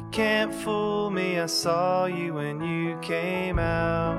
[0.00, 4.16] You can't fool me, I saw you when you came out.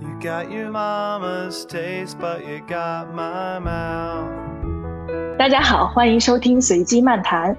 [0.00, 4.26] You got your mama's taste, but you got my mouth.
[5.38, 7.56] 大家好，欢迎收听随机漫谈。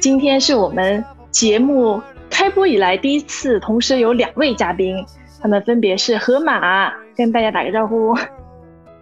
[0.00, 5.04] 今天是我们节目开播以来第一次，同时有两位嘉宾，
[5.42, 8.16] 他们分别是河马，跟大家打个招呼。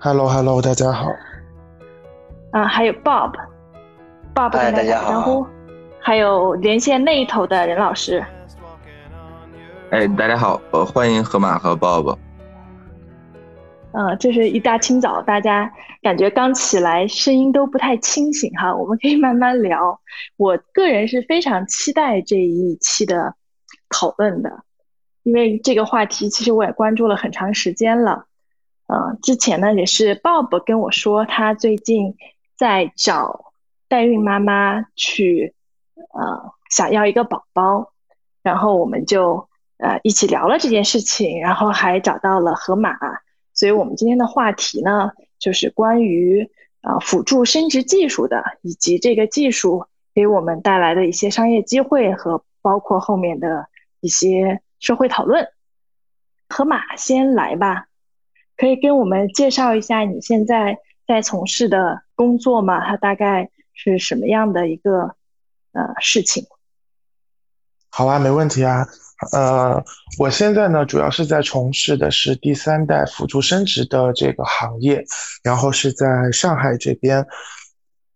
[0.00, 1.12] Hello Hello，大家好。
[2.50, 2.92] 啊，还有
[4.34, 5.46] Bob，Bob 跟大家家打招呼。
[6.00, 8.24] 还有连线那一头的任老师。
[9.90, 12.16] 哎，大家好，呃，欢迎河马和 Bob。
[13.92, 18.74] 嗯，这是一大清早，大家感觉刚起来，声音都不太清醒哈。
[18.74, 20.00] 我们可以慢慢聊。
[20.38, 23.34] 我个人是非常期待这一期的
[23.90, 24.62] 讨论的，
[25.24, 28.24] 因为这个话题其实我也关注了很长时间了。
[28.86, 32.16] 嗯，之前呢也是 Bob 跟我说，他最近
[32.56, 33.51] 在找
[33.92, 35.52] 代孕妈妈去，
[36.14, 37.92] 呃，想要一个宝宝，
[38.42, 42.96] 然后我们就呃一起聊了这件事情，然后还找到了河马。
[43.52, 46.50] 所以我们今天的话题呢，就是关于
[46.80, 53.66] 啊、呃辅助生殖技术的，以及这个技术给我们带来的一些商业机会和包括后面的
[54.00, 55.48] 一些社会讨论。
[56.48, 57.88] 河马先来吧，
[58.56, 62.86] 可以跟我们介绍一下你现在在从事的工作吗？
[62.86, 65.16] 它大概是什么样的一个
[65.72, 66.46] 呃事情？
[67.90, 68.86] 好啊，没问题啊。
[69.32, 69.84] 呃，
[70.18, 75.04] 我现在呢，主要是在从事的是第三代辅助生殖的这个行业，
[75.44, 77.26] 然后是在上海这边。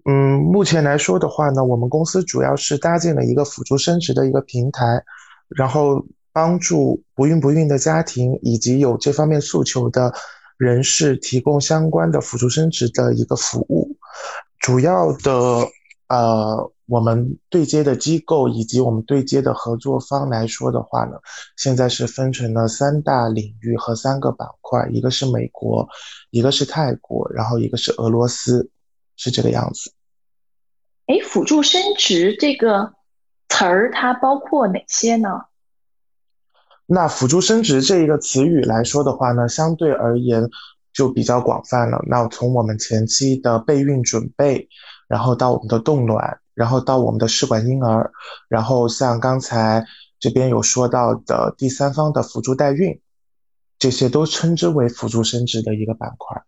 [0.08, 5.04] 嗯，目前来说的话呢，我们公司主要是搭建了一个辅助生殖的一个平台，
[5.48, 10.12] 然后帮助不孕不孕的家庭以及有这方面诉求的
[10.56, 13.95] 人士提供相关的辅助生殖的一个服务。
[14.66, 15.30] 主要的
[16.08, 21.18] 呃，我们对接的机构以及我们对接的合作方来说的话呢，
[21.56, 25.88] 现在是分成了三大领域和三个板块，一个是美国，
[26.30, 28.68] 一个是泰国，然后一个是俄罗斯，
[29.14, 29.92] 是这个样子。
[31.06, 32.94] 哎，辅助生殖这个
[33.48, 35.28] 词儿它包括哪些呢？
[36.86, 40.50] 那辅助生殖这一个词语来说的话呢，相对而言
[40.96, 42.02] 就比较广泛了。
[42.08, 44.66] 那从我们前期的备孕准备，
[45.06, 48.10] 然后到我们的冻卵，然后到我们的试管婴儿，
[48.48, 49.84] 然后像刚才
[50.18, 52.98] 这边有说到的第三方的辅助代孕，
[53.78, 56.42] 这些都称之为辅助生殖的一个板块。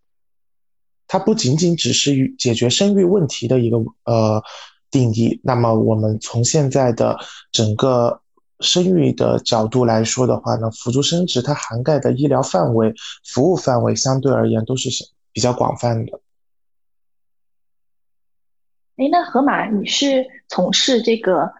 [1.06, 4.42] 它不仅仅只是解决生育问题的一个呃
[4.90, 5.40] 定义。
[5.44, 7.18] 那么我们从现在的
[7.52, 8.22] 整个
[8.60, 14.88] 生育的角度来说的话呢，辅助生殖它涵盖的医疗范围、服务范围相对而言都是
[15.32, 16.20] 比较广泛的。
[18.96, 21.52] 哎，那河马，你是从事这个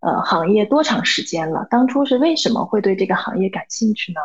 [0.00, 1.66] 呃行业多长时间了？
[1.68, 4.20] 当初是为什么会对这个行业感兴趣呢？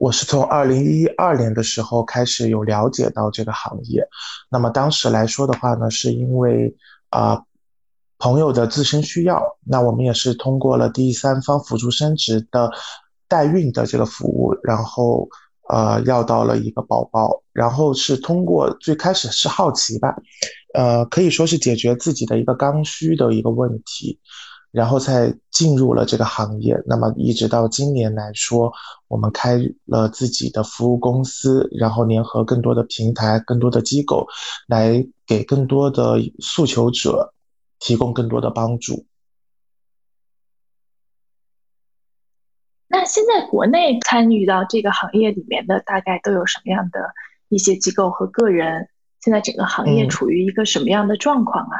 [0.00, 4.02] 我是从二零一二年的时候开始有了解到这个行业，
[4.50, 6.74] 那么当时来说的话呢，是因为
[7.10, 7.44] 啊、呃
[8.20, 12.70] 朋友的自身需要，那我们也是通过了第三方辅助生殖的
[13.26, 15.28] 代孕的这个服务，然后
[15.68, 20.14] 呃要到了一个宝宝，然后是通过最开始是好奇吧，
[20.74, 24.20] 呃可以说是解决自己的一个刚需的一个问题。
[24.72, 26.80] 然后才进入了这个行业。
[26.86, 28.72] 那么一直到今年来说，
[29.08, 34.24] 我们开了自己的服务公司，然后联合更多的平台、更多的机构，
[34.68, 37.34] 来给更多的诉求者
[37.80, 39.06] 提供更多的帮助。
[42.86, 47.14] 那现在国内参与到这个行业里面的大概都有什么样的
[47.48, 48.88] 一些机构和个人？
[49.20, 51.76] 现在整个行业嗯处于一个什么样的状况啊？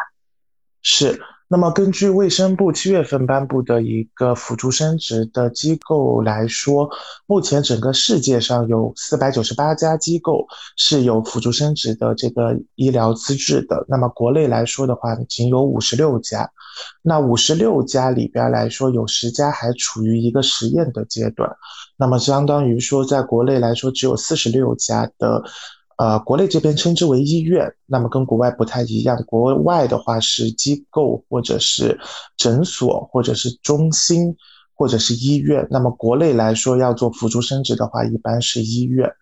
[0.83, 1.23] 是，
[1.53, 6.89] 那么根据卫生部七月份颁布的一个辅助生殖的机构来说，
[7.27, 10.47] 目前整个世界上有四百九十八家机构
[10.77, 13.85] 是有辅助生殖的这个医疗资质的。
[13.89, 16.49] 那么国内来说的话，仅有五十六家。
[17.03, 21.51] 那五十六家里边来说，有十家还处于一个实验的阶段。
[21.97, 25.43] 那么相当于说，在国内来说，只有四十六家的。
[26.01, 29.23] 呃，国内这边称之为医院，那么跟国外不太一样。
[29.27, 32.01] 国外的话是机构或者是
[32.39, 34.35] 诊所或者是中心
[34.75, 35.69] 或者是医院。
[35.71, 39.13] 那么国内来说要做辅助生殖的话，一般是医院。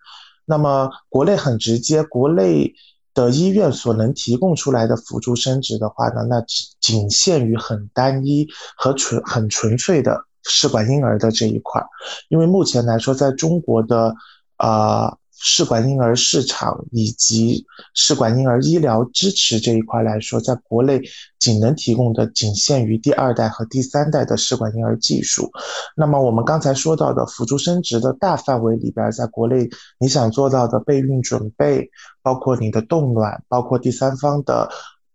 [0.45, 2.73] 那么国内很直接，国内
[3.13, 8.47] 的医院所能提供出来的辅助生殖的话呢，那只仅限于很单一
[8.77, 11.85] 和纯很纯粹的试管婴儿的这一块。
[12.29, 14.15] 因为目前来说，在中国的
[14.59, 21.01] 呃试管婴儿市场以及试管婴儿医疗支持这一块来说，在国内
[21.39, 25.49] 仅能提供的仅限于第二代和第三代的试管婴儿技术。
[25.95, 31.89] 那么我们刚才说到的辅助生殖的大范围里边，在国内你想做到的备孕准备，
[32.21, 34.69] 包括你的冻卵，包括第三方的。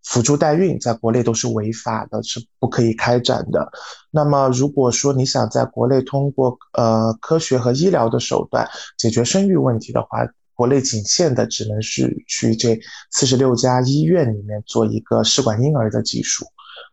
[0.05, 3.73] 辅助代孕在国内都是违法的，是不可以开展的。
[4.11, 8.69] 那么，如果说你想在国内通过呃科学和医疗的手段
[8.99, 10.19] 解决生育问题的话，
[10.55, 12.79] 国内仅限的只能是去这
[13.11, 16.45] 四十六家医院里面做一个试管婴儿的技术。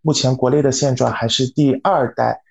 [0.01, 2.41] 目前国内的现状还是第二代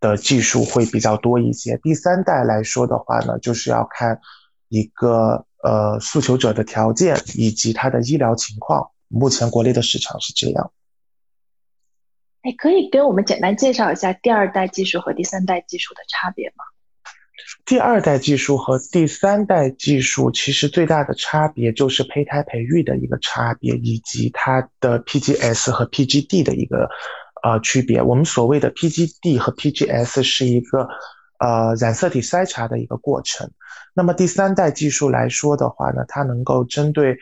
[0.00, 4.20] 的技术会比较多一些，第三代来说的话呢，就是要看
[4.68, 8.90] 一个呃诉求者的条件以及他的医疗情况。
[9.10, 10.72] 目前国内的市场是这样。
[12.42, 16.64] 哎，可以给我们简单介绍一下第二代技术和第三代技术的差别吗？
[17.64, 26.88] 第二代技术和第三代技术其实最大的差别就是胚胎培育的一个差别，以及它的 PGS 和 PGD 的一个
[27.42, 28.00] 呃区别。
[28.00, 30.88] 我们所谓的 PGD 和 PGS 是一个
[31.38, 33.50] 呃染色体筛查的一个过程。
[33.94, 37.18] 那么第三代技术来说的话呢，它能够针对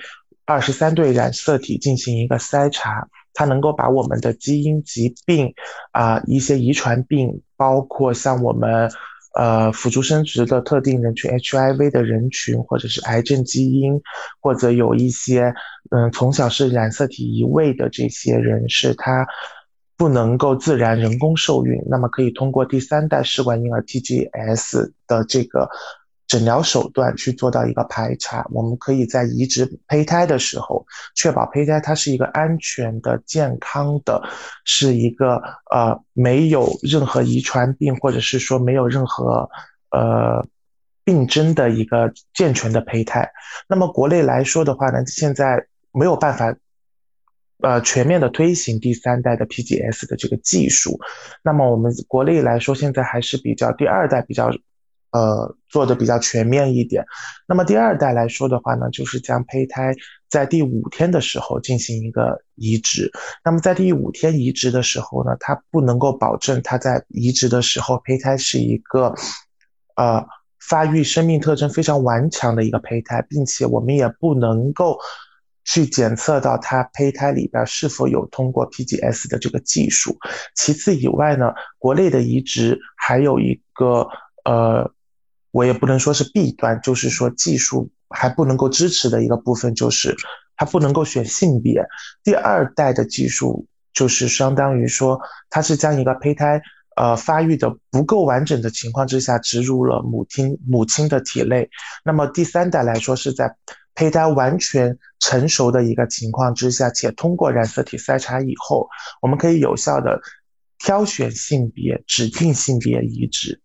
[0.49, 5.53] 二十三对染色体进行一个筛查，它能够把我们的基因疾病
[5.93, 8.91] 啊一些遗传病，包括像我们
[9.35, 14.01] 呃辅助生殖的特定人群 HIV 的人群，或者是癌症基因，
[14.41, 15.53] 或者有一些
[15.91, 19.27] 嗯从小是染色体移位的这些人士，他
[19.99, 25.69] 不能够自然人工受孕，那么可以通过第三代试管婴儿 TGS 的这个。
[26.29, 34.23] 诊疗手段去做到一个排查，我们可以在移植胚胎的时候，确保胚胎它是一个安全的、健康的，
[34.63, 39.49] 是一个呃没有任何遗传病或者是说没有任何
[39.91, 40.47] 呃
[41.03, 43.31] 病征的一个健全的胚胎。
[43.67, 46.55] 那么国内来说的话呢，现在没有办法
[47.63, 51.01] 呃全面的推行第三代的 PGS 的这个技术。
[51.43, 54.51] 那么我们国内来说，现在还是比较第二代比较。
[55.11, 57.03] 呃，做的比较全面一点。
[57.47, 59.95] 那么第二代来说的话呢，就是将胚胎
[60.29, 63.11] 在第五天的时候进行一个移植。
[63.43, 69.15] 那么在第五天移植的时候呢，它不能够保证它在移植的时候胚胎是一个
[69.97, 70.23] 呃
[70.61, 74.99] 发育生命特征非常顽强的一个胚胎，并且我们也不能够
[75.65, 80.19] 去检测到它胚胎里边是否有通过 PGS 的这个技术。
[80.55, 84.07] 其次以外呢，国内的移植还有一个
[84.45, 84.93] 呃。
[85.51, 90.15] 我也不能说是弊端，就是说技术还不能够支持的一个部分，就是
[90.57, 91.85] 它不能够选性别。
[92.23, 96.61] 第二代的技术就是相当于说，它是将一个胚胎
[96.97, 101.71] 呃发育的不够完整的情况之下植入了母亲母亲的体内。
[102.05, 103.57] 那么第三代来说是在
[103.95, 108.89] 胚胎完全成熟的一个情况之下，且通过染色体筛查以后，
[109.21, 110.21] 我们可以有效的
[110.79, 113.61] 挑选性别，指定性别移植。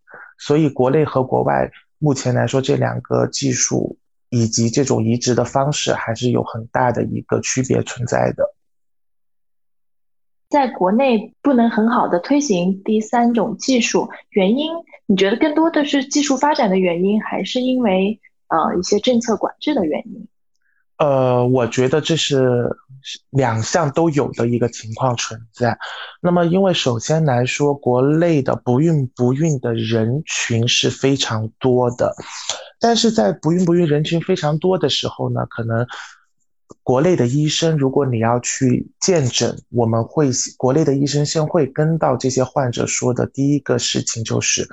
[0.46, 3.98] 所以，国内和国外目前来说，这两个技术
[4.30, 8.54] 以及这种移植的方式还是有很大的一个区别存在的。
[10.50, 14.74] 在国内不能很好的推行第三种技术，原因
[15.06, 18.20] 你觉得更多的是技术发展的原因，还是因为
[18.50, 20.28] 呃一些政策管制的原因？
[20.98, 22.70] 呃，我觉得这是
[23.32, 25.78] 两项都有的一个情况存在。
[26.22, 32.16] 那么，因为首先来说，国内的不孕不孕的人群是非常多的，
[32.80, 35.86] 但是在不孕不孕人群非常多的时候呢，可能
[36.84, 44.70] 国内的医生，如果你要去见诊，我们会国内的医生先会跟到这些患者说的第一个事情就是，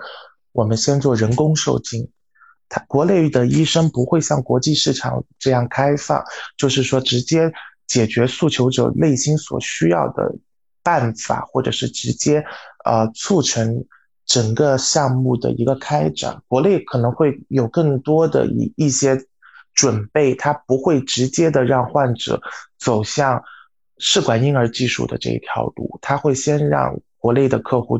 [0.52, 2.08] 我们先做人工受精。
[2.70, 6.24] 他国内的医生不会像国际市场这样开放，
[6.56, 7.52] 就是说直接
[7.86, 10.32] 解决诉求者内心所需要的
[10.82, 12.42] 办法，或者是直接
[12.84, 13.84] 呃促成
[14.24, 16.40] 整个项目的一个开展。
[16.46, 19.18] 国内可能会有更多的一一些
[19.74, 22.40] 准备，他不会直接的让患者
[22.78, 23.42] 走向
[23.98, 27.98] 试管婴儿技术的这一条路，他会先让国内的客户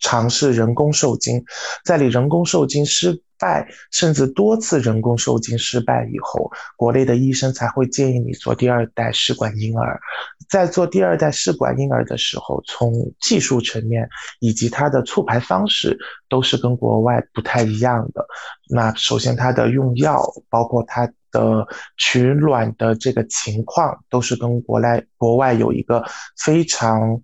[0.00, 1.44] 尝试人工受精，
[1.84, 3.22] 在你人工受精失。
[3.38, 10.00] 败甚至多次人工受精失败以后，国内的医生才会建议你做第二代试管婴儿。
[10.48, 14.08] 在做第二代试管婴儿的时候，从技术层面
[14.40, 15.98] 以及它的促排方式
[16.30, 18.26] 都是跟国外不太一样的。
[18.70, 21.66] 那首先，它的用药，包括它的
[21.98, 26.02] 取卵的这个情况，都是跟国内国外有一个
[26.42, 27.20] 非常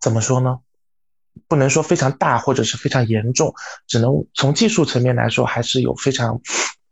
[0.00, 0.58] 怎么说呢？
[1.48, 3.54] 不能说非常大或者是非常严重，
[3.86, 6.40] 只能从技术层面来说，还是有非常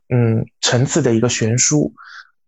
[0.09, 1.93] 嗯层次的一个悬殊。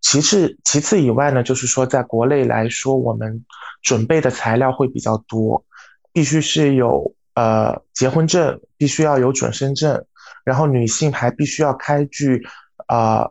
[0.01, 3.45] 其次，其次以外呢，就是说在国内来说，我们
[3.81, 5.63] 准备的材料会比较多，
[6.11, 10.05] 必须是有呃结婚证，必须要有准生证，
[10.43, 12.43] 然后女性还必须要开具
[12.87, 13.29] 啊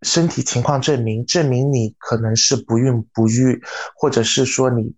[0.00, 3.60] 身体情况证明，证明你可能是不孕不育，
[3.94, 4.94] 或者是说你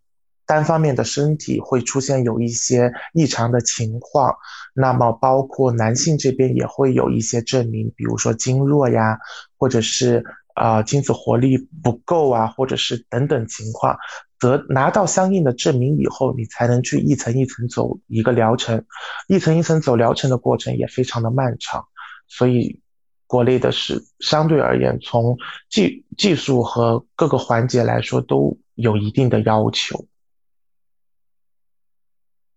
[0.48, 4.34] 单方面的身体会出现有一些异常的情况。
[4.74, 9.16] 那么包括男性这边也会有一些证明，比如说经弱呀，
[9.56, 10.24] 或者是。
[10.54, 13.96] 啊，精子活力不够啊，或者是等等情况，
[14.40, 18.84] 得拿到相应的证明以后，你才能去一层一层走一个疗程，
[19.28, 21.84] 一层一层走疗程的过程也非常的漫长，
[22.26, 22.80] 所以
[23.28, 25.36] 国内的是相对而言，从
[25.70, 30.07] 技技术和各个环节来说都有一定的要求。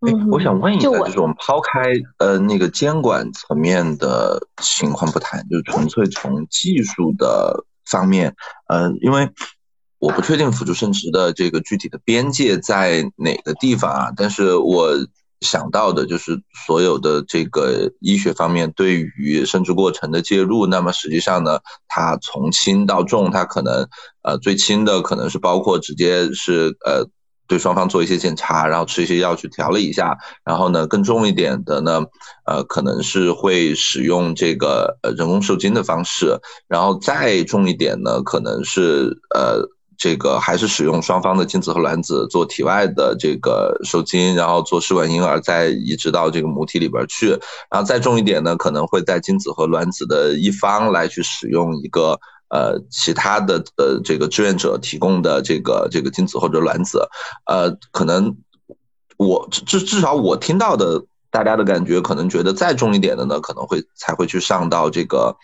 [0.02, 1.82] 哎，我想问一下，就是我们抛开
[2.20, 7.66] 呃那个监管层面的情况不谈，就是纯粹从技术的。
[7.90, 8.34] 方面，
[8.70, 9.28] 呃，因为
[10.00, 14.94] 我不确定辅助生殖的这个具体的边界在哪个地方啊，但是我
[15.42, 23.86] 想到的就是所有的这个医学方面对于生殖过程的介入，那么实际上呢，它从轻到重，它可能
[24.22, 27.10] 呃最轻的可能是包括直接是呃。
[27.52, 32.02] 对双方做一些检查，然后吃一些药去调了一下，然后呢，更重一点的呢，
[32.46, 36.40] 呃，可能是会使用这个呃人工受精的方式，
[36.70, 39.68] 然后再重一点呢，可能是呃
[39.98, 47.32] 这个还是使用双方的精子和卵子做体外的这个受精，然后做试管婴儿再移植到这个母体里边去，
[47.70, 52.18] 然后再重一点呢，可能会在精子和卵子的一方来去使用一个。
[52.52, 57.08] 呃，其他的呃，这个志愿者提供的这个这个精子或者卵子，
[57.46, 58.36] 呃，可能
[59.16, 65.38] 我至至少我听到的大家的感觉，可能觉得再重一点的呢，可能会才会去上到这个，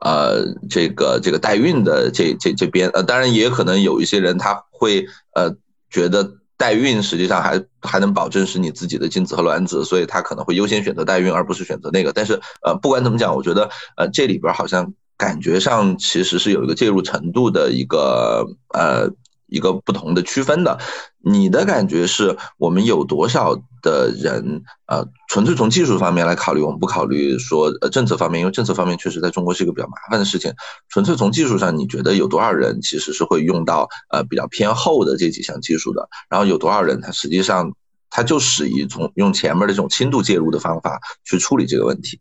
[0.00, 5.56] 呃，这个这个代孕的这这这边，呃，当然也可能有一些人他会呃
[5.88, 12.12] 觉得代孕实际上还还能保证是你自己的精子和卵子，所以他可能会优先选择代孕而不是选择那个。
[12.12, 14.92] 但是呃，不管怎么讲，我觉得呃这里边好像。
[15.18, 19.10] 感觉上其实是有一个介入程度的一个呃
[19.48, 20.78] 一个不同的区分的。
[21.18, 30.52] 你的感觉是我们有多少的人呃纯粹从技术方面来考虑，我们不考虑说呃政策方面，因为政策方面确实在中国是一个比较麻烦的事情。
[30.88, 36.08] 纯粹从技术上，你觉得有多少人其实是会用到呃比较偏后的这几项技术的？
[36.30, 37.72] 然后有多少人他实际上
[38.08, 42.20] 他就适宜从用前面的这种轻度介入的方法去处理这个问题？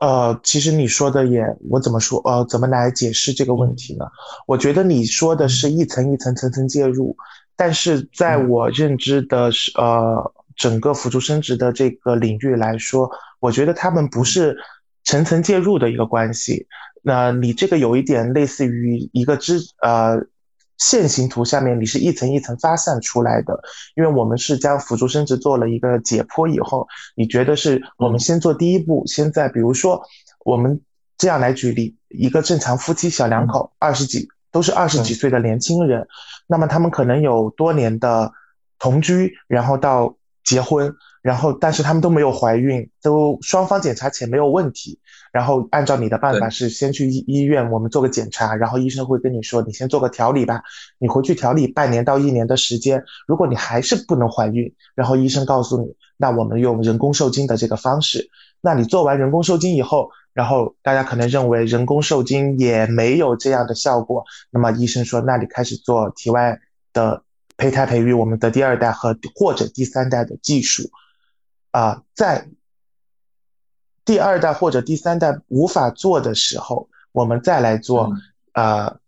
[0.00, 2.20] 呃，其实你说的也，我怎么说？
[2.24, 4.04] 呃，怎么来解释这个问题呢？
[4.46, 7.16] 我觉得你说的是一层一层层层介入，
[7.56, 13.10] 但是在我认知的是，呃，整个辅助生殖的这个领域来说，
[13.40, 14.56] 我觉得他们不是
[15.04, 16.66] 层层介入的一个关系。
[17.02, 20.26] 那你这个有一点类似于一个支，呃。
[20.78, 23.58] 线形图下面你是一层一层发散出来的，
[23.96, 30.02] 因为我们是将辅助生殖做了一个解剖以后，你觉得是我们先做第一步，先在比如说
[30.44, 30.80] 我们
[31.16, 36.06] 这样来举例，一个正常夫妻小两口，二十几都是二十几岁的年轻人，
[36.46, 38.32] 那么他们可能有多年的
[38.78, 40.94] 同居，然后到结婚。
[41.24, 44.98] 然后，但是他们都没有怀孕，都双方检查前没有问题。
[45.32, 50.62] 然后按照你的办法是先去医医院，我们做个检查，然后医生会跟你说，你先做个调理吧，
[50.98, 53.02] 你回去调理半年到一年的时间。
[53.26, 58.28] 如果你还是不能怀孕，然后医生告诉你，那我们用人工受精的这个方式。
[58.60, 66.60] 那你做完人工受精以后，然后大家可能认为人工受精也没有这样的效果，那么医生说，那你开始做体外
[66.92, 67.22] 的
[67.56, 70.82] 胚胎培育，我们的第二代和或者第三代的技术。
[71.74, 72.46] 啊，在
[74.04, 78.12] 第二代或者第三代无法做的时候，我们再来做。
[78.52, 79.00] 呃，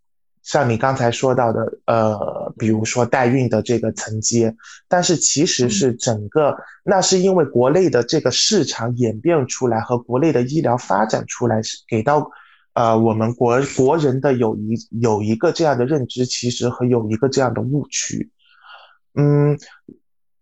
[0.42, 4.56] 像你刚才说到的，呃，比如说代孕的这个承接，
[4.88, 12.28] 但是其实是整个，那是因为国内的这个市场演变出来和国内的医疗发展出来，是给到
[12.72, 18.28] 呃我们国国人的有一有一个这样的认知，其实和有一个这样的误区，
[19.14, 19.56] 嗯。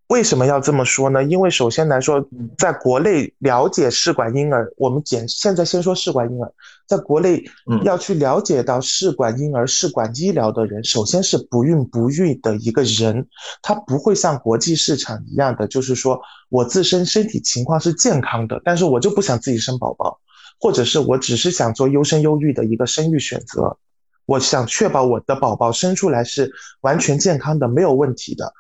[0.09, 1.25] 为什么要这么说呢？
[1.25, 2.23] 因为首先来说，
[2.59, 6.53] 在国内了解试管婴儿，我们简现在先说试管婴儿，
[6.87, 7.43] 在国内
[7.85, 13.27] 要去了解到试管婴儿、试管医疗的人，首先是不孕不育的一个人，
[13.63, 16.21] 他不会像国际市场一样的，就是说
[16.51, 20.21] 我自身身体情况是健康的，但是我就不想自己生宝宝，
[20.61, 23.79] 或者是我只是想做优生优育的一个生育选择，
[24.27, 28.53] 我想确保我的宝宝生出来是完全健康的，没有问题的。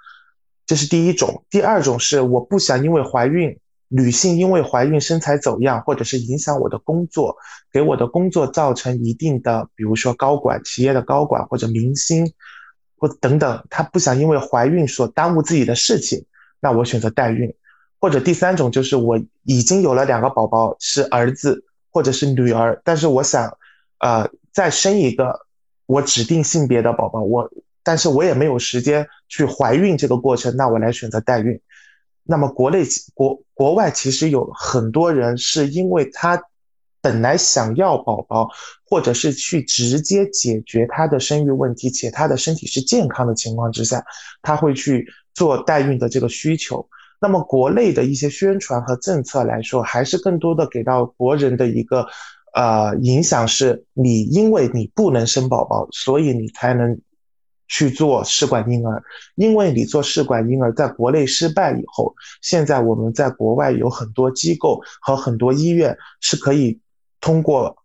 [0.66, 7.36] 这是第一种，第二种是我不想因为怀孕女性因为怀孕身材走样，或者是影响我的工作，
[7.70, 12.32] 给我的工作造成一定的，比如说高管、企业的高管或者明星，
[12.96, 16.24] 或等等，她不想因为怀孕所耽误自己的事情，
[16.60, 17.54] 那我选择代孕。
[18.00, 23.56] 或者第三种就是我已经有了两个宝宝，是儿子或者是女儿，但是我想，
[23.98, 25.40] 呃，再生一个
[25.86, 27.50] 我指定性别的宝宝，我，
[27.84, 31.60] 但是我也没有时间去怀孕这个过程，那我来选择代孕。
[32.24, 36.42] 那么国内国国外其实有很多人是因为他
[37.02, 38.48] 本来想要宝宝，
[38.88, 44.02] 或者是去直接解决他的生育问题，且他的身体是健康的情况之下，
[44.40, 46.88] 他会去做代孕的这个需求。
[47.20, 52.06] 那么国内的一些宣传和政策来说，还是更多的给到国人的一个，
[52.54, 56.98] 呃，影响是，你因为你不能生宝宝，所以你才能
[57.68, 59.02] 去做试管婴儿。
[59.34, 66.80] 因为你做试管婴儿在国内失败以后，现在我们在国外有很多机构和很多医院是可以
[67.20, 67.76] 通过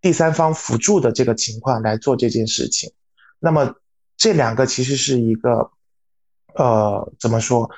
[0.00, 2.92] 第三方辅助的这个情况来做这件事情。
[3.38, 3.74] 那么
[4.16, 5.70] 这两个其实是一个，
[6.54, 7.70] 呃，怎么说？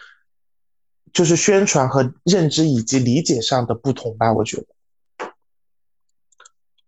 [1.13, 4.67] 就是宣传和认知以及理解上的不同吧，我觉得。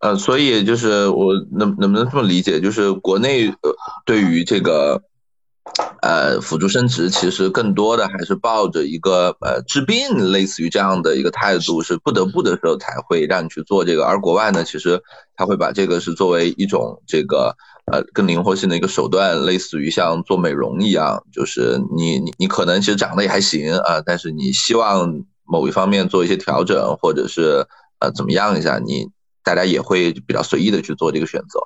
[0.03, 5.01] 呃，所以就是我能能不能这么理解，就是国内呃对于这个
[6.03, 15.01] 呃辅助生殖，其实更多的还是抱着一个呃治病类似于这样的一个态度，是不得不的时候才会让你去做这个，而国外呢，其实
[15.37, 17.57] 他会把这个是作为一种这个。
[17.91, 27.67] 呃，更灵活性的一个手段，类似于像做美容一样，就是你你你可能其实长得也还行啊，但是你希望某一方面做一些调整，或者是
[27.99, 29.09] 呃怎么样一下，你
[29.43, 31.61] 大家也会比较随意的去做这个选择。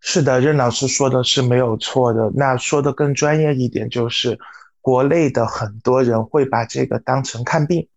[0.00, 2.30] 是的，任老师说的是没有错的。
[2.34, 4.38] 那说的更专业一点，就是
[4.80, 7.88] 国内的很多人会把这个当成看病，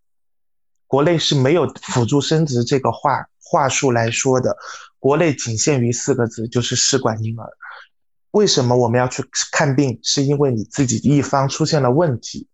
[0.86, 4.56] 国内是没有辅助生殖这个话话术来说的。
[4.98, 7.48] 国内仅限于四个字，就是试管婴儿。
[8.32, 9.98] 为什么我们要去看病？
[10.02, 12.48] 是因为你自己一方出现了问题，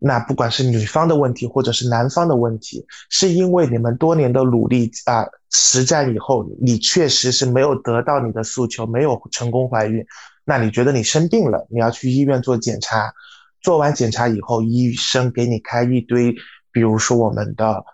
[0.00, 10.04] 那不管是女方的问题，或者是男方的问题，是因为你们多年的努力啊实战以后，你确实是没有得到你的诉求，没有成功怀孕。
[10.44, 13.12] 那你觉得你生病了，你要去医院做检查，
[13.60, 16.34] 做完检查以后，医生给你开一堆，
[16.72, 17.84] 比如说我们的。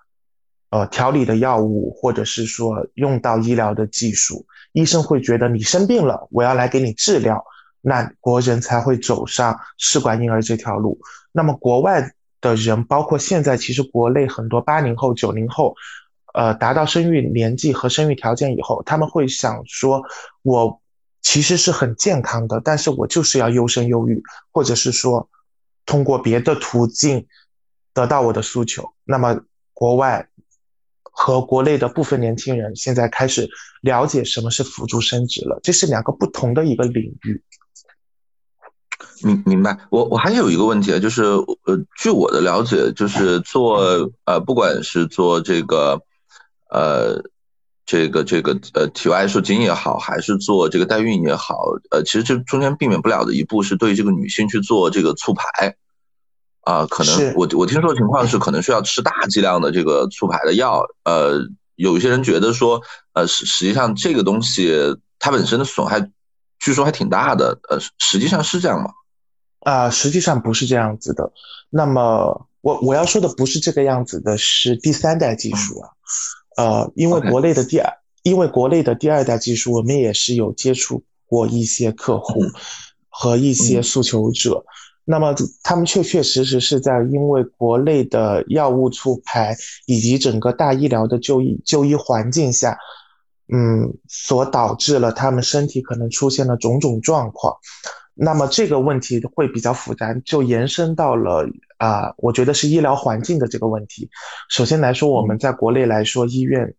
[0.69, 7.43] 呃，调理的药物，或者是说用到医疗的技术，医生会觉得你生病了，我要来给你治疗，
[7.81, 10.99] 那国人才会走上试管婴儿这条路。
[11.37, 15.75] 那么国外的人，包括现在，其实国内很多八零后、九零后，
[16.33, 20.03] 呃，达到生育年纪和生育条件以后，他们会想说，
[20.43, 20.81] 我
[21.21, 25.29] 其实是很健康的，但是我就是要优生优育，或者是说
[25.85, 27.27] 通过别的途径
[27.93, 28.95] 得到我的诉求。
[29.05, 29.39] 那么
[29.75, 30.27] 国外。
[31.19, 33.49] 和国内的部分年轻人现在开始
[33.81, 37.43] 了解什么是辅助生殖了，这是两个不同的一个领域。
[39.23, 46.01] 明明白，我我还有一个问题啊，就是呃，据我的了解，就是做呃，不管是做这个
[46.71, 47.23] 呃，
[47.87, 51.57] 这个这个呃体外受精也好，还是做这个代孕也好，
[51.91, 55.77] 呃，其实这中间避免不了的一步是对这个女性去做这个促排。
[56.63, 60.85] 啊，可能我我听说的情况是，可能需要吃大剂量的这个促排的药。
[61.05, 61.41] 呃，
[61.77, 64.75] 有一些人觉得说，呃，实实际上这个东西
[65.21, 66.11] 它本身的损害，
[66.59, 67.57] 据说还挺大的。
[67.71, 68.91] 呃，实际上是这样吗？
[69.67, 71.33] 啊，实际上不是这样子的。
[71.71, 75.91] 那么我我要说的不是这个样子的，是第三代技术啊。
[76.57, 82.41] 呃，因为国内的第二，因为国内的第二代技术，我们也是有接触过一些客户
[83.09, 84.65] 和一些诉求者。
[85.05, 92.79] 那么他们确确实实是在因为国内的药物促排以及整个大医疗的就医就医环境下，
[93.53, 97.57] 嗯，所导致了他们身体可能出现了种种状况。
[98.19, 104.09] 那么这个问题会比较复杂，就延伸到了啊，我觉得是医疗环境的这个问题。
[104.49, 106.75] 首先来说，我们在国内来说，医院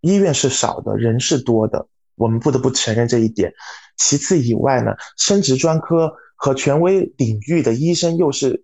[0.00, 3.52] 医院是少的，人是多的，我们不得不承认这一点。
[3.98, 6.16] 其次以外呢，生殖专科。
[6.38, 8.62] 和权威领域的医生又是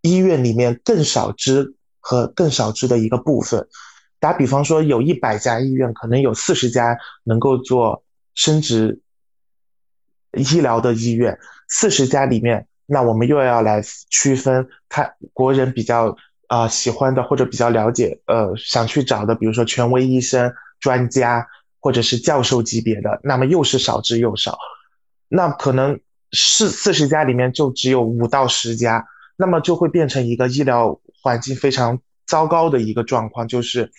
[0.00, 3.68] 医院里面更少之和更少之的一个部分。
[4.18, 8.02] 打比方说，有一百家医院，可能有四十家能够做
[8.34, 9.02] 生殖
[10.32, 11.38] 医疗的医院，
[11.68, 16.16] 四十家里面，那我们又要来区分，看国人比较
[16.48, 21.46] 啊喜欢的或者比较了解，呃，想去找的，比如说权威医生、专家
[21.80, 24.58] 或者是教授级别的，那么又是少之又少，
[25.28, 25.98] 那可能。
[26.32, 29.04] 是四十家里面就只有五到十家，
[29.36, 33.90] 那么就会变成一个医疗环境非常糟糕的一个状况，就是，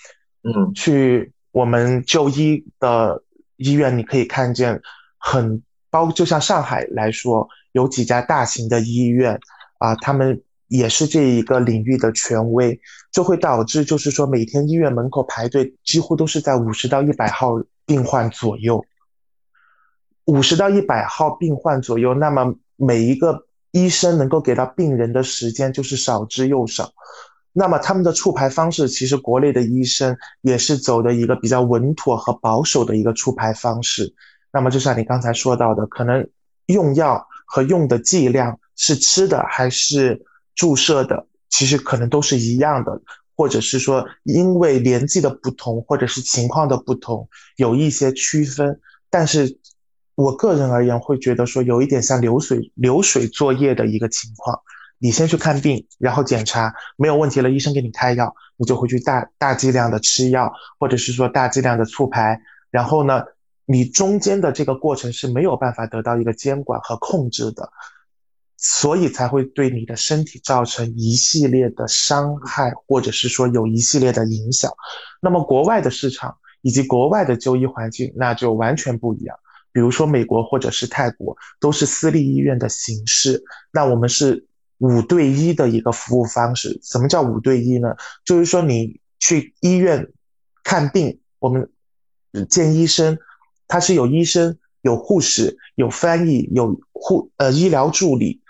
[0.41, 3.21] 嗯，去我们就医的
[3.57, 4.81] 医院，你可以看见
[5.17, 9.39] 很包括，就像上海来说，有几家大型的医院
[9.77, 12.79] 啊，他们也是这一个领域的权威，
[13.11, 18.83] 就会导致就是说每天医院门口排队几乎都是在五十到一百号病患左右，
[20.25, 23.45] 五十到一百号病患左右，那么每一个。
[23.73, 26.91] 医生能够给到病人的时间就是少之又少，
[27.53, 34.13] 那么他们的出牌方式，其实国内的医生也是走的一个比较稳妥和保守的一个出牌方式。
[34.51, 36.27] 那么就像你刚才说到的，可能
[36.67, 43.01] 用药和用的剂量是吃的还是注射的，其实可能都是一样的，
[43.35, 49.59] 或者是说因为年纪的不同或者是情况的不同有一些区分，但是。
[50.15, 54.59] 我个人而言，会觉得说有一点像流水流水作业的一个情况。
[54.99, 62.39] 你先去看病，然后检查没有问题了，医生给你开药，你就会去大大剂量的吃药，或者是说大剂量的促排。
[62.69, 63.23] 然后呢，
[63.71, 67.71] 你中间的这个过程是没有办法得到一个监管和控制的，
[68.57, 74.71] 所以才会对你的身体造成一系列的伤害，或者是说有一系列的影响。
[75.21, 79.37] 那么国外的市场以及国外的就医环境，那就完全不一样。
[79.71, 84.45] 比如说美国或者是泰国都是私立医院的形式，那我们是
[84.79, 86.79] 五对一的一个服务方式。
[86.83, 87.95] 什么叫五对一呢？
[88.25, 90.11] 就是说你去医院
[90.63, 91.71] 看病，我们
[92.49, 93.17] 见医生，
[93.71, 98.41] 他是有医生、有护士、有翻译、有护呃医疗助理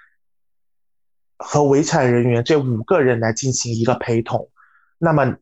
[1.38, 4.50] 和围产人员这五个人来进行一个陪同。
[4.98, 5.38] 那么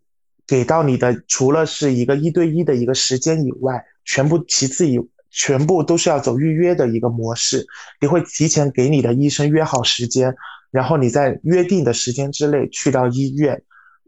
[0.46, 5.00] 给到你的除了是一个一对一的一个时间以外，全部其次以。
[5.32, 7.68] 全部都是要走预约的一个模式，
[8.02, 10.36] 你会提前给你的医生约好时间，
[10.72, 13.62] 然后你在约定的时间之内去到医院，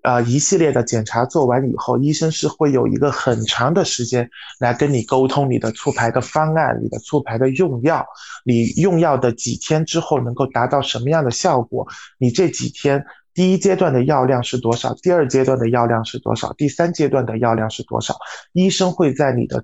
[0.04, 8.06] 呃，一系列的检查做完以后，医生是会有一个很长的时间来跟你沟通你的促排的方案，你的促排的用药，
[8.44, 11.88] 你用药的几天之后能够达到什么样的效果，
[12.18, 18.18] 你这几天第一阶段的药量是多少，第二阶段的药量是多少，第三阶段的药量是多少，
[18.54, 19.64] 医生会在你的。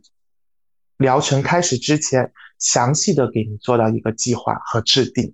[0.97, 5.32] 疗程开始之前，详细的给你做到一个计划和制定，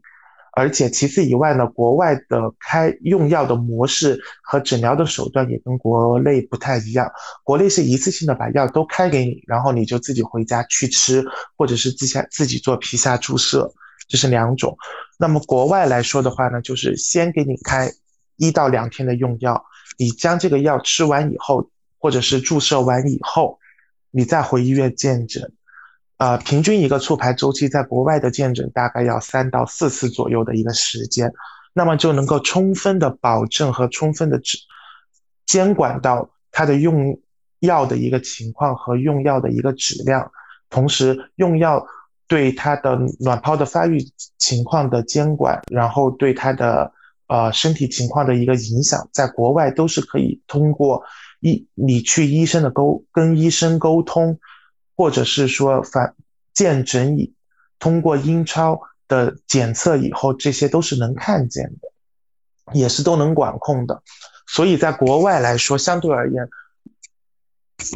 [0.56, 7.12] 而且其次以外呢，国外的开用药的模式和诊疗的手段也跟国内不太一样。
[7.44, 11.26] 国内是一次性的把药都开给你，然后你就自己回家去吃，
[11.58, 13.74] 或者是自下自己做皮下注射，
[14.08, 14.78] 这是两种。
[15.18, 17.92] 那么国外来说的话呢，就是先给你开
[18.38, 19.64] 一到两天的用药，
[19.98, 23.60] 你将这个药吃完以后，或者是注射完以后。
[24.16, 25.54] 你再回医院见诊，
[26.18, 31.34] 呃，平均一个促排周期，在国外的见诊大概要三到四次左右的一个时间，
[31.74, 34.58] 那么就能够充分的保证和充分的指
[35.46, 37.20] 监管到它的用
[37.60, 40.32] 药的一个情况和用药的一个质量，
[40.70, 41.86] 同时用药
[42.28, 44.00] 对它的卵泡的发育
[44.38, 46.92] 情况的监管，然后对它的
[47.28, 51.04] 呃身体情况的一个影响，在国外都是可以通过。
[51.46, 54.40] 医，你去医生的沟跟医生沟通，
[54.96, 56.16] 或者是说反
[56.54, 57.34] 见诊以
[57.80, 64.02] 通过英超的检测以后，这些都是能看见的，也是都能管控的。
[64.48, 66.48] 所以在国外来说，相对而言，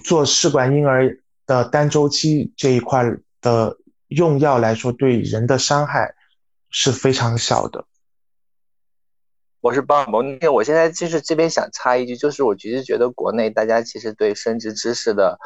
[0.04, 3.04] 做试管婴儿的单周期这一块
[3.42, 6.16] 的用药来说，对人的伤害
[6.70, 7.86] 是非常小的。
[9.60, 15.38] 我是鲍尔蒙，我现在就是这边想插一句，就是我其实觉得国内大家其实对生殖知识的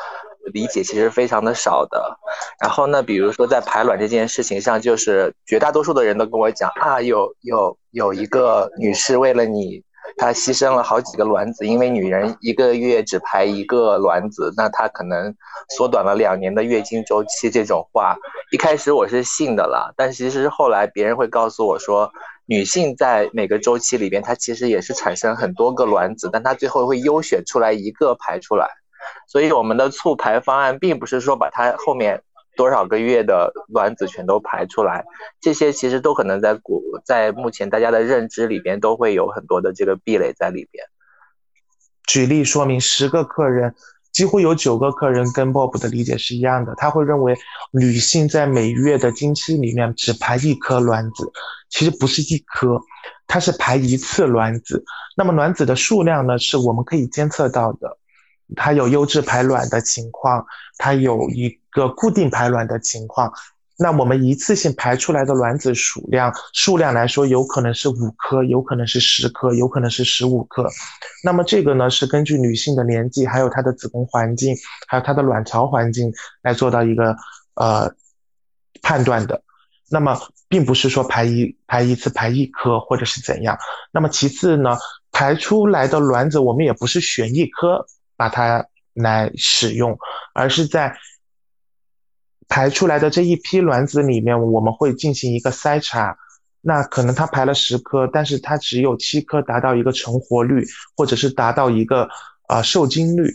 [0.54, 2.18] 理解其实非常的少的。
[2.62, 9.84] 然后呢，比如说在排卵这件事情上，就是绝大多数的人都跟我讲啊，有有有一个女士为了你，
[10.18, 15.34] 她牺牲了好几个卵子，因为女人一个月只排一个卵子，那她可能
[15.76, 17.50] 缩短了两年的月经周期。
[17.50, 18.16] 这种话
[18.52, 22.12] 一开始我是信的了，但其实后来别人会告诉我说。
[22.48, 28.68] 女性在每个周期里边，她其实也是产生很多个卵子，但她最后会优选出来一个排出来。
[29.32, 32.22] 所以我们的促排方案并不是说把它后面
[32.58, 35.06] 多少个月的卵子全都排出来，
[35.40, 40.84] 这些其实都可能在古在目前大家的认知里边都会有很多的这个壁垒在里边。
[42.06, 43.74] 举例说明，十个客人
[44.12, 47.34] 几乎有九个客人跟 Bob 的理解是一样的，他会认为
[47.72, 51.32] 女性在每月的经期里面只排一颗卵子。
[51.70, 52.82] 其实不是一颗，
[53.28, 54.84] 它是排一次卵子。
[55.16, 57.98] 那么卵子的数量呢，是我们可以监测到的。
[58.56, 60.46] 它有优质排卵的情况，
[60.78, 63.32] 它有一个固定排卵的情况。
[63.78, 70.70] 那我们一次性排出来的卵子数量数量来说，有可能是五颗，有可能是十颗，有可能是十五颗。
[71.24, 74.56] 那么这个呢，是根据女性的年纪，还有她的子宫环境，
[74.88, 77.16] 还有她的卵巢环境来做到一个
[77.56, 77.92] 呃
[78.84, 79.42] 判断的。
[79.90, 80.16] 那么
[80.48, 83.58] 并不是说排一排一次排一颗或者是怎样。
[83.92, 84.78] 那么其次呢，
[85.12, 87.84] 排出来的卵子我们也不是选一颗
[88.16, 89.98] 把它来使用，
[90.34, 90.96] 而是在。
[92.54, 96.18] 排出来的这一批卵子里面，我们会进行一个筛查。
[96.60, 102.10] 那可能它排了十颗，但是它只有七颗达到一个成活率，或者是达到一个
[102.50, 103.34] 啊受精率。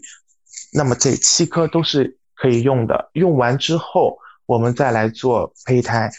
[0.75, 3.09] 那么这七颗都是可以用的。
[3.15, 6.11] 用完之后，我们再来做胚胎，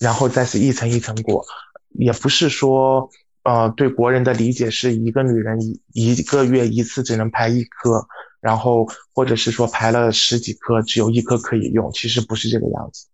[0.00, 1.44] 然后再是一层一层过。
[1.90, 3.08] 也不是说，
[3.44, 8.06] 呃，对国人的理解是一个女人一一个月一次只能排一颗。
[8.40, 13.06] 然后，或者是说排了十几颗，只有一颗可以用，其实不是这个样子。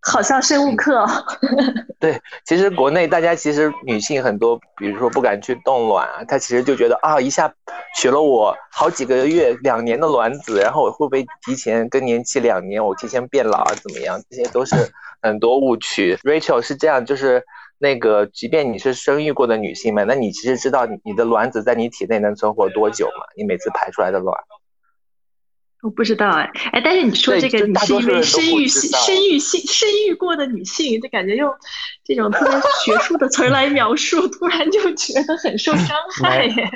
[0.00, 1.06] 好像生物课。
[2.00, 7.52] 对，其实国内大家其实女性很多，比如说不敢去冻卵啊，她其实就觉得啊，一下
[8.00, 13.74] 取了我好几个月、两年的卵子，然后我会不会提前更年期两年，我提前变老啊？
[13.74, 14.18] 怎么样？
[14.30, 14.74] 这些都是
[15.20, 16.16] 很多误区。
[16.24, 17.44] Rachel 是这样，就是
[17.82, 23.26] 那个，即便你是生育过的女性们，那你其实知道你的卵子在你体内能存活多久吗？
[23.36, 24.38] 你每次排出来的卵。
[25.82, 31.52] 我不知道哎哎，但是你说这个，你是因为生育生育性生育过的女性，就感觉用
[32.04, 36.54] 这种特别学术的词来描述，突然就觉得很受伤害耶。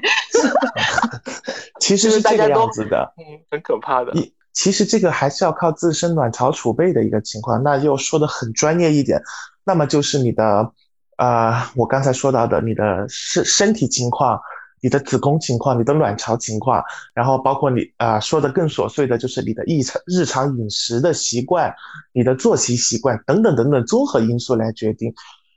[1.78, 4.10] 其实是这个样子的，嗯，很可怕的。
[4.14, 7.62] 一其实这个还是要靠自身卵巢储备的一个情况。
[7.62, 9.22] 那又说的很专业一点，
[9.64, 10.72] 那么就是你的
[11.16, 14.40] 呃，我刚才说到的你的身身体情况。
[14.82, 21.74] 你的子宫情况，你的卵巢情况，然后包括你啊说的更琐碎的，就是你的日常日常饮食的习惯，
[22.12, 25.12] 你的作息习惯等等等等综合因素来决定。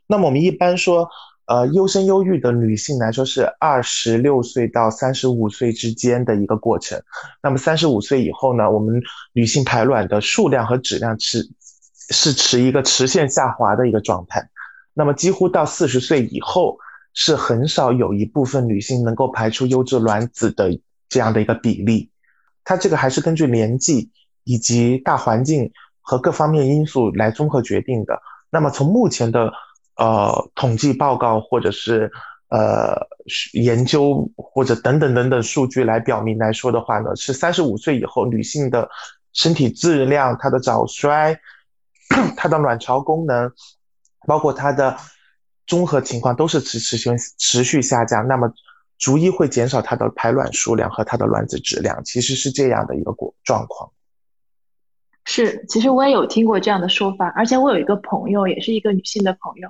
[0.08, 1.08] 那么我们一般说，
[1.46, 7.00] 呃，优生优育的女性来说是二十六岁到三十五岁之间的一个过程。
[7.44, 9.00] 那么三十五岁以后呢，我们
[9.34, 11.48] 女性排卵的数量和质量持
[12.10, 14.50] 是持一个直线下滑的一个状态。
[14.94, 16.78] 那么几乎到四十岁以后。
[17.12, 22.12] 是很少有一部分女性能够排出优质卵子的这样的一个比例，
[22.64, 24.12] 它这个还是根据年纪
[24.44, 25.70] 以及大环境
[26.02, 28.22] 和各方面因素来综合决定的。
[28.52, 29.52] 那么从目前的
[29.98, 32.12] 呃统计报告或者是
[32.50, 32.96] 呃
[33.54, 38.88] 研究或者等等等等数据来表明来说的话呢，是三十五岁以后女性的
[39.34, 41.38] 身体质量、她的早衰、
[42.38, 43.52] 她的卵巢功能，
[44.28, 44.98] 包括它的。
[45.68, 48.52] 综合情况都是持持续持续下降，那么
[48.98, 53.92] 逐一会减少它的排卵数量和它的卵子质量，其实是这样的一个过状况。
[55.26, 59.70] 是，其实我也有听过这样的说法，而且我有一个朋友，也是一个女性的朋友，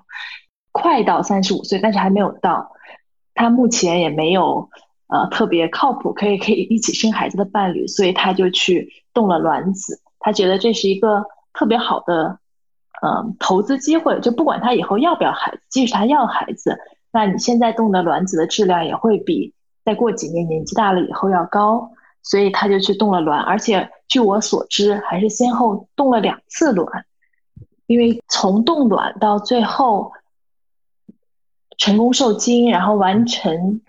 [0.71, 2.71] 快到三十五岁，但是还没有到，
[3.33, 4.69] 她目前也没有
[5.07, 12.39] 呃特别靠谱可以可以一起生孩子的伴侣，所以她就去动了卵子，她觉得这是一个特别好的。
[13.01, 16.77] 嗯，投资机会就不管他以后要不要孩子，即使他要孩子，
[17.11, 19.53] 那你现在冻的卵子的质量也会比
[19.85, 21.91] 再过几年年纪大了以后要高，
[22.23, 27.05] 所以他就去冻了卵，而且据我所知，还是先后冻了两次卵，
[27.87, 30.11] 因为从冻卵到最后
[31.77, 33.81] 成功受精，然后完成。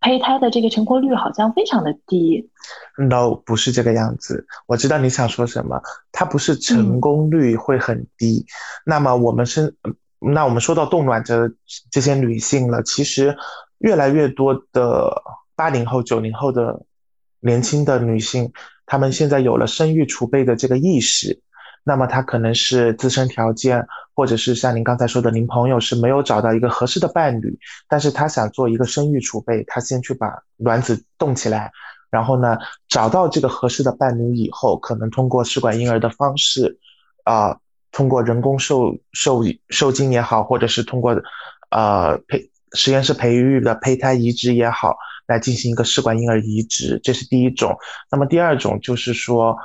[0.00, 2.48] 胚胎的这个成活率好像非常的低
[2.96, 4.46] ，no 不是这个样子。
[4.66, 8.46] 我知道你想说什么，它不是成功率会很低。
[8.86, 9.74] 那么我们是，
[10.18, 11.52] 那我们说到冻卵的
[11.90, 13.36] 这些女性了，其实
[13.78, 15.22] 越来越多的
[15.54, 16.82] 八零后、九零后的
[17.40, 18.52] 年轻的女性，
[18.86, 21.42] 她们现在有了生育储备的这个意识。
[21.82, 31.72] 那么他可能是自身条件，或者是像您刚才说的，您朋友是没有找到一个合适的伴侣，但是他想做一个生育储备，他先去把卵子冻起来，
[32.10, 36.78] 然后呢，找到这个合适的伴侣以后，可能通过试管婴儿的方式，
[37.24, 37.56] 啊，
[37.92, 41.18] 通过人工受受受精也好，或者是通过，
[41.70, 47.74] 呃，培实验室培育的胚胎移植也好，来进行一个试管婴儿移植，这是第一种。
[48.10, 49.56] 那么第二种就是说。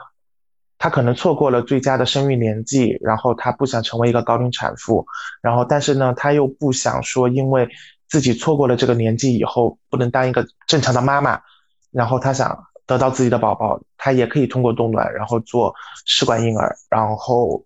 [0.85, 5.03] 她可能错过了最佳的生育年纪，然后她不想成为一个高龄产妇，
[5.41, 7.67] 然后但是呢，她又不想说因为
[8.07, 11.41] 自己错过了这个年纪以后不能当一个正常的妈妈，
[11.89, 15.73] 然后她想得到自己的宝宝，她也可以通过冻卵，然后做
[16.05, 17.65] 试管婴儿，然后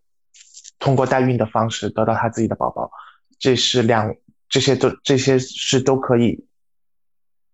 [0.79, 2.89] 通过代孕的方式得到她自己的宝宝，
[3.37, 4.15] 这是两
[4.47, 6.45] 这些都这些是都可以，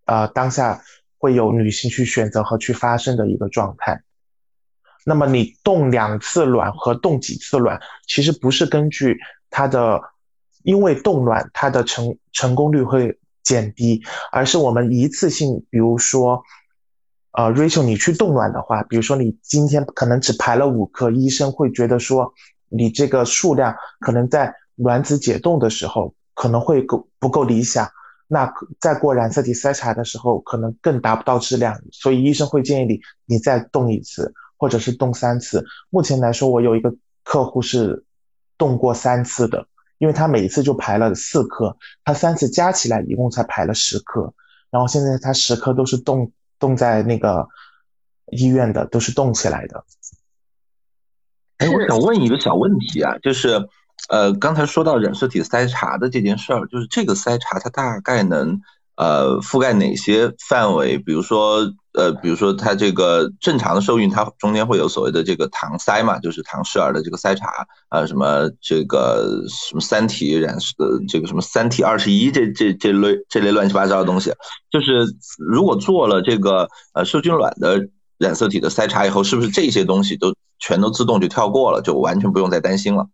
[0.05, 0.83] 呃，当下
[1.17, 4.03] 会有女性去选择和去发生的一个状态。
[5.07, 9.15] 那么你冻两次卵和冻几次卵，其实不是根据
[9.51, 10.01] 它的，
[10.63, 16.41] 因为冻卵它的成成功率会减低，而是我们一次性，比如说，
[17.33, 22.33] 呃，Rachel，你去冻卵的话，比如说你今天可能只排了五颗，医生会觉得说
[22.67, 27.87] 你这个数量可能在卵子解冻的时候可能会够不够理想，
[28.27, 34.33] 那在过染色体筛查的时候可能更达不到质量，所以医生会建议你你再冻一次。
[34.57, 35.65] 或者是冻三次。
[35.89, 38.05] 目前来说，我有一个客户是
[38.57, 44.33] 冻过三次的，因为他每一次就排了四颗，他三次加起来一共才排了十颗。
[44.69, 47.47] 然后现在他十颗都是冻冻在那个
[48.31, 49.83] 医院的，都是冻起来的。
[51.57, 53.67] 哎，我想问一个小问题啊，就是
[54.09, 58.61] 呃，刚才说到染色体筛查的这件事儿，就是这个筛查它大概能
[58.95, 60.97] 呃覆盖哪些范围？
[60.97, 61.73] 比如说。
[61.97, 70.75] 呃，比如说它这个正常的受孕，它中间会有所谓的这个唐筛嘛，就是唐氏儿的这个筛查啊，什么这个什么三体染色，
[71.07, 74.31] 这个什么三体二十一这这这类这类乱七八糟的东西，
[74.69, 75.05] 就是
[75.37, 83.07] 如果做了这个呃受精卵的染色体的筛查以后，是不是这些东西都全都自动就跳过了，就完全不用再担心了？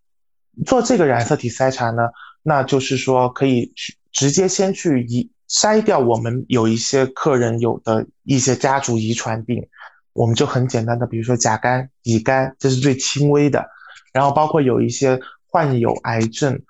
[0.65, 2.01] 做这个染色体筛查呢，
[2.41, 5.29] 那就是说可以去直接先去一。
[5.51, 9.67] 筛掉我们有一些客人有的一些家族遗传病，
[10.13, 13.69] 我们就很简单的，比如说甲肝、乙肝，这是最轻微的。
[14.13, 16.61] 然后包括有一些患有癌症，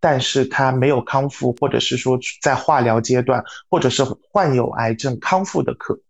[0.00, 6.00] 但是他没有康复，或者是说在化疗阶段，或者是患有癌症康复的客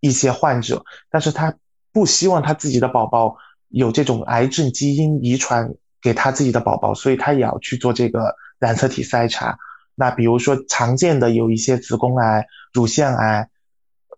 [0.00, 1.52] 一些患者，但是他
[1.92, 3.36] 不希望他自己的宝宝
[3.68, 9.58] 有这种癌症基因遗传给他自己的宝宝，所以他也要去做这个染色体筛查。
[9.98, 13.48] 那比如说常见的有一些子宫癌、乳腺癌，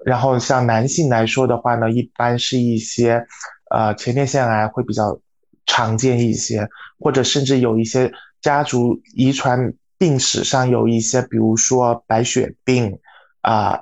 [0.04, 3.26] 然后像男性来说的话呢，一般是一些，
[3.70, 5.18] 呃前列腺癌会比较
[5.64, 8.12] 常见一些，或者甚至有一些
[8.42, 12.98] 家族遗传病史上有一些，比如说白血病
[13.40, 13.80] 啊，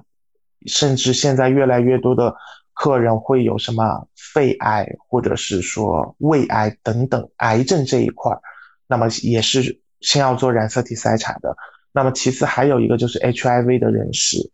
[0.67, 2.33] 甚至现在越来越多的
[2.75, 8.41] 客人会有什么肺癌或者是说胃癌等等癌症这一块儿，
[8.87, 11.57] 那么也是先要做染色体筛查的。
[11.93, 14.51] 那么其次还有一个就是 HIV 的人士，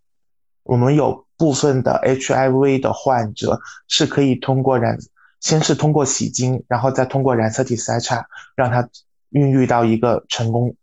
[0.63, 4.97] 我们有部分的 HIV 的患者是可以通过染，
[5.41, 8.25] 先是通过洗精，然后再通过染色体筛查，
[8.57, 8.89] 让他
[9.31, 10.75] 孕育到一个成功，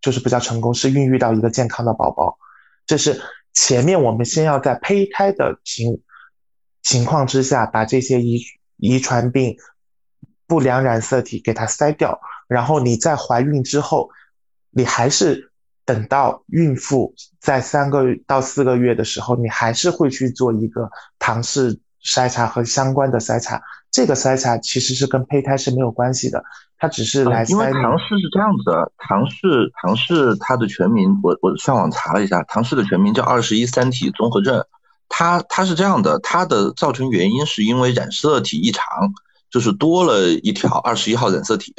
[0.00, 2.38] 就是不叫成功，是孕育到一个健康的宝宝。
[2.86, 3.20] 这是
[3.52, 6.00] 前面我们先要在胚胎的情
[6.82, 8.42] 情况之下，把这些遗
[8.78, 9.56] 遗传病、
[10.46, 14.08] 不良染色体给它筛掉，然后你在怀孕之后，
[14.70, 15.51] 你还是。
[15.84, 23.60] 等到孕妇在三个到四个月的时候，你还是会去做一个唐氏筛查和相关的筛查。
[23.90, 26.42] 这个筛查其实是跟胚胎是没有关系的，
[26.78, 27.44] 它只是来。
[27.44, 34.64] 因为唐氏是这样子的，唐氏唐氏它的全名，我我上网查了一下，唐氏的全名叫二十一三体综合症。
[35.10, 38.86] 它它是这样的，它的造成原因是因为染色体异常，
[39.50, 41.74] 就是多了一条二十一号染色体。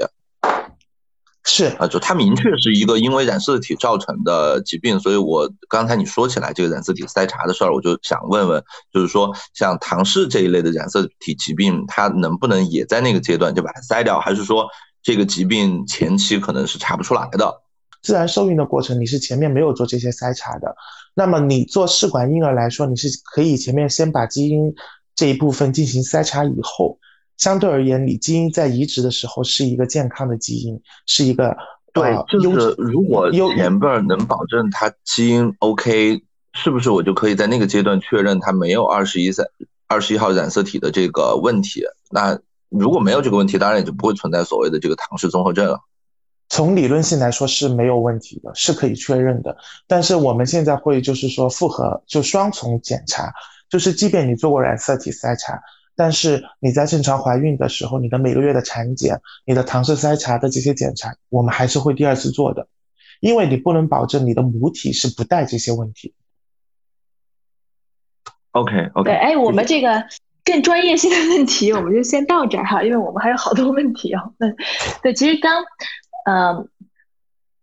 [1.45, 14.65] 是啊，就它明确是一个因为染色体造成的疾病，所以我刚才你说起来这个染色体筛查的事儿，我就想问问，就是说像唐氏这一类的染色体疾病，它能不能也在那个阶段就把它筛掉，还是说
[15.01, 17.62] 这个疾病前期可能是查不出来的？
[18.01, 20.73] 自然受孕的过程你是前面没有做这些筛查的，
[21.13, 24.73] 那么你做试管婴儿来说，你是可以前面先把基因
[25.13, 26.99] 这一部分进行筛查以后。
[27.38, 31.56] 相对而言，你基因在移植的时候是一个健康的基因，是一个
[31.93, 36.22] 对，就是如果前辈能保证他基因 OK，
[36.54, 39.46] 是不是我就可以在那个阶段确认他没有二十一三
[39.88, 41.84] 二十一号染色体的这个问题？
[42.12, 45.80] 那如果没有这个问题，当然也就不会存在所谓的这个唐氏综合症了。
[46.50, 49.58] 从理论性来说是没有问题的，是可以确认的。
[49.88, 53.32] 但是我们现在会就是说复合就双重检查，
[53.69, 55.60] 就是即便你做过染色体筛查。
[55.95, 62.67] 但是你在正常怀孕的时候，你的每个月的产检、你的唐氏筛查的这些检查，我们还是会第二次做的，
[63.19, 66.13] 因为你不能保证你的母体是不带这些问题。
[68.51, 69.12] OK OK。
[69.12, 70.03] 对，哎，我们这个
[70.43, 74.55] 更专业性的问题，我们就先到这儿哈，因为我们还有好多问题要问。
[75.01, 75.63] 对，其实刚，
[76.26, 76.68] 嗯，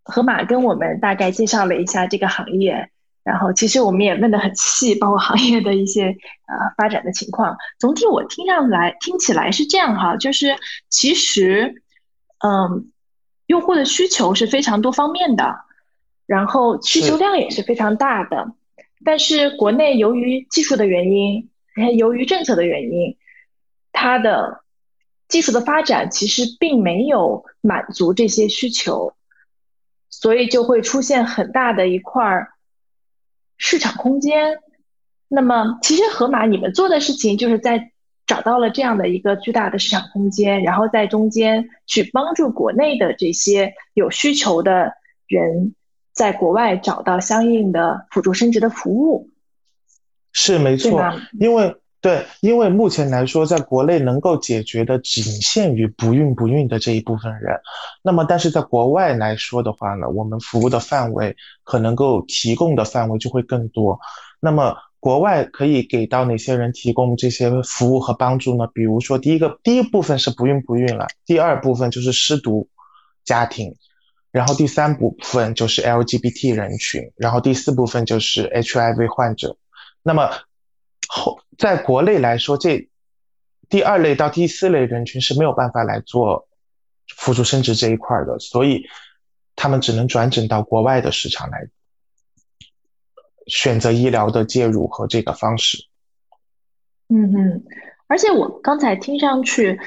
[0.03, 2.89] 河马跟我们大概介绍了一下这个行业。
[3.23, 7.55] 然后其实我们也问的很细，包括行业的一些呃发展的情况。
[7.79, 10.55] 总体我听上来听起来是这样哈，就是
[10.89, 11.83] 其实
[12.43, 12.91] 嗯，
[13.45, 15.59] 用户的需求是非常多方面的，
[16.25, 18.53] 然后需求量也是非常大的。
[19.05, 21.49] 但是国内由于技术的原因，
[21.97, 23.17] 由于政策的原因，
[23.91, 24.63] 它的
[25.27, 29.13] 技术的发展其实并没有满足这些需求，
[30.09, 32.47] 所以就会出现很大的一块
[33.61, 34.57] 市场空间。
[35.29, 37.91] 那么，其实盒马你们做的事情就是在
[38.25, 44.93] 找到了这样的一个巨大的市场空间，然后在中间去帮助国内的这些有需求的
[45.27, 45.75] 人，
[46.11, 49.29] 在国外找到相应的辅助生殖的服务。
[50.33, 57.59] 是没错，因为对，因为目前来说，在国内能够解决的仅限于不孕不孕的这一部分人。
[58.01, 63.99] 那么，但是在国外来说的话呢，我们服务的范围可能够提供的范围就会更多。
[64.39, 64.75] 那么。
[65.03, 68.67] 国外可以给到哪些人提供这些服务和帮助呢？
[68.71, 72.69] 比如说，第一个第一部分是不孕不孕了，第二部分就是失独
[73.25, 73.73] 家庭，
[74.31, 79.57] 然后第三部分就是 LGBT 人群，然后第四部分就是 HIV 患者。
[80.03, 80.29] 那么
[81.07, 82.89] 后在国内来说，这
[83.69, 86.47] 第二类到第四类人群是没有办法来做
[87.15, 88.87] 辅助生殖这一块的，所以
[89.55, 91.69] 他们只能转诊到国外的市场来。
[93.45, 95.85] 选择医疗的介入和这个方式，
[97.09, 97.63] 嗯哼，
[98.07, 99.79] 而且我刚才听上去，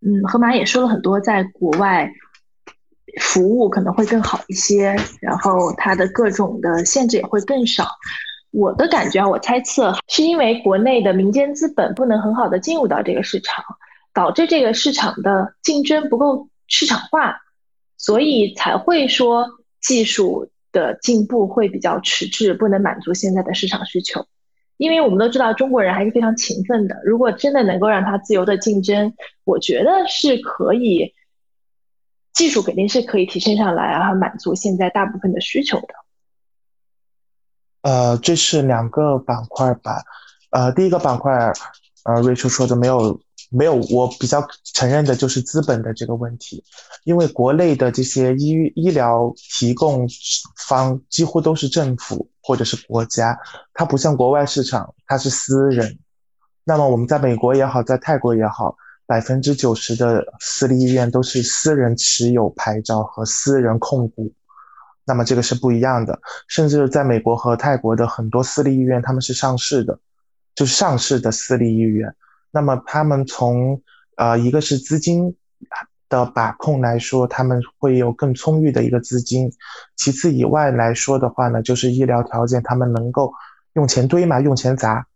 [0.00, 2.10] 嗯，河马也说了很多，在国外
[3.20, 7.84] 服务可能会更好一些，然后它的各种的限制也会更少。
[8.50, 13.64] 我的感觉啊，我猜测是因为国内的民间资本不能很好的进入到这个市场，
[14.12, 17.40] 导致这个市场的竞争不够市场化，
[17.96, 19.48] 所以才会说
[19.80, 20.50] 技术。
[20.70, 24.26] 的进步会比较迟滞，不能满足现在的市场需求。
[24.76, 31.14] 因为我们都知道中国人还是非常勤奋的，如果真的能够让他自由的竞争，我觉得是可以，
[32.34, 35.94] 技术肯定是可以提升上来，然后满足现在大部分的需求的。
[37.82, 40.02] 呃，这是两个板块吧？
[40.50, 41.52] 呃，第一个板块，
[42.04, 43.20] 呃，Rachel 说的没有。
[43.50, 46.62] 没有，我比较承认的就是资本的这个问题，
[47.04, 50.06] 因为国内的这些医医疗提供
[50.66, 53.38] 方几乎都是政府或者是国家，
[53.72, 55.98] 它不像国外市场，它是私人。
[56.62, 58.76] 那么我们在美国也好，在泰国也好，
[59.06, 64.30] 百分之九十的私立医院都是私人持有牌照和私人控股，
[65.08, 66.20] 那么这个是不一样的。
[66.46, 69.98] 甚至在美国和泰国的很多私立医院，他们是上市的，
[70.54, 72.14] 就是上市的私立医院。
[72.50, 73.82] 那么他们从
[74.16, 75.34] 呃一个是资金
[76.08, 79.50] 的把控来说，他们会有更充裕的一个资金。
[79.96, 83.32] 其次以外来说的话呢，就是医疗条件，他们能够
[83.74, 85.06] 用钱堆嘛，用钱砸。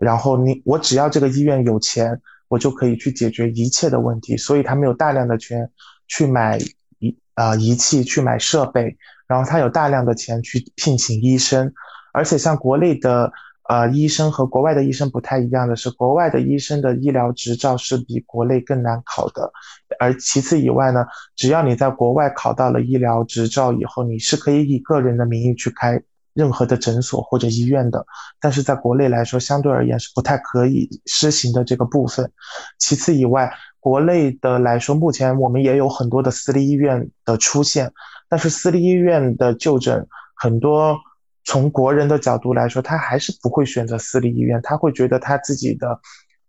[0.00, 4.36] 然后你我只要这个医院有钱，我就可以去解决一切的问题。
[4.36, 5.70] 所以他们有大量的钱
[6.06, 6.58] 去买
[7.00, 8.96] 仪啊仪器，去买设备，
[9.28, 11.72] 然后他有大量的钱去聘请医生，
[12.12, 13.32] 而且像国内的。
[13.68, 19.52] 呃，医生和国外的医生不太一样的是，国外的医生的医疗执照是比国内更难考的。
[20.00, 21.04] 而其次以外呢，
[21.36, 26.00] 只要你在国外考到了医疗执照以后，你是可以以个人的名义去开
[26.32, 28.06] 任何的诊所或者医院的。
[28.40, 32.32] 但是在国内来说，相对而言是不太可以施行的这个部分。
[32.78, 37.92] 其次以外，国内的来说，目前我们也有很多的私立医院的出现，
[38.28, 40.98] 但是私立医院的就诊很多。
[41.44, 45.98] 从国人的角度来说，他还是不会选择私立医院，他会觉得他自己的，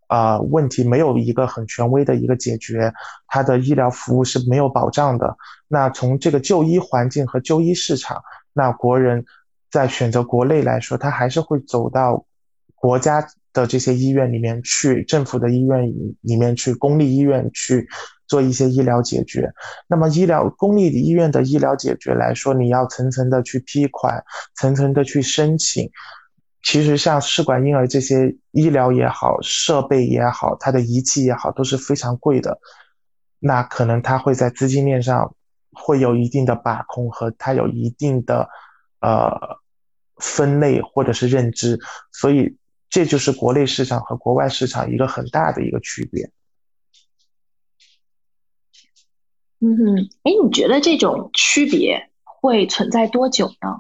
[0.08, 2.92] 啊问题没有一个很权威的一个解决，
[3.26, 5.38] 他的医疗服务是没有保障的。
[5.70, 8.22] 那从这个就医环境和就医市场，
[8.52, 9.24] 那国人
[9.72, 12.26] 在选择国内来说，他还是会走到
[12.76, 17.88] 国家的这些医院里面去，政府的医院里面去，公立医院去。
[18.30, 19.52] 做一些医疗解决，
[19.88, 24.24] 那么医疗公立医院的医疗解决来说，你要层层的去批款，
[24.56, 25.90] 层层的去申请。
[26.62, 32.60] 其实像试管婴儿这些医疗也好，设备也好，它的仪器也好，都是非常贵的。
[33.40, 35.34] 那可能它会在资金链上
[35.72, 38.48] 会有一定的把控和它有一定的
[39.00, 39.58] 呃
[40.18, 41.80] 分类或者是认知，
[42.12, 42.58] 所以
[42.90, 46.30] 这就是国内市场和国外市场一个很大的一个区别。
[49.62, 53.76] 嗯哼，哎，你觉得这种区别会存在多久呢？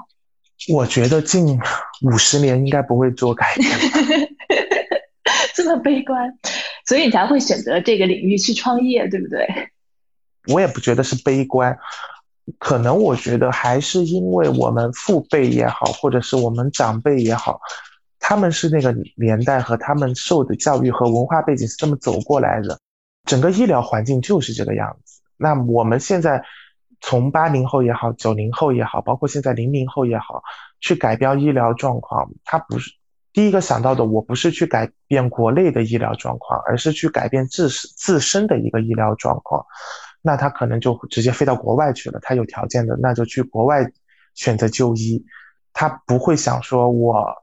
[0.67, 1.57] 我觉得近
[2.01, 3.69] 五十年应该不会做改变。
[5.55, 6.37] 这么悲观，
[6.85, 9.47] 所以你才会选择这个领域去创业，对不对？
[10.47, 11.77] 我也不觉得是悲观，
[12.57, 17.59] 可能我觉得还是因为我们父辈也好，或者是我们长辈也好，
[18.19, 22.77] 他们是那个年代和他们受的教育和文化背景是这么走过来的，
[23.25, 25.08] 整个医疗环境就是这个样子。
[25.39, 26.43] 那我们现在
[27.01, 30.43] 从八零后也好，九零后也好，包括现在零零后也好，
[30.81, 32.91] 去改标医疗状况，它不是
[33.31, 39.65] 第一个想到的，我不是去改变国内的医疗状况，而是去改变自自身的一个医疗状况。
[40.21, 43.89] 那他可能就直接飞到国外去了，他有条件的，那就去国外
[44.35, 45.25] 选择就医。
[45.71, 47.33] 他不会想说，我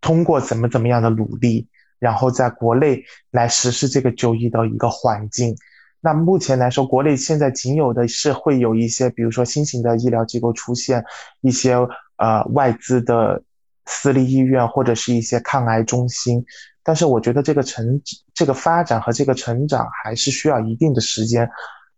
[0.00, 3.02] 通过怎么怎么样的努力，然后在国内
[3.32, 5.56] 来实施这个就医的一个环境。
[6.00, 11.04] 那目前来说，国内现在仅有的是会有一些，比如说新型的医疗机构出现
[11.40, 11.74] 一些
[12.16, 13.42] 呃外资的
[13.84, 16.44] 私立医院或者是一些抗癌中心，
[16.84, 18.00] 但是我觉得这个成
[18.32, 21.50] 这个发展和这个成长还是需要一定的时间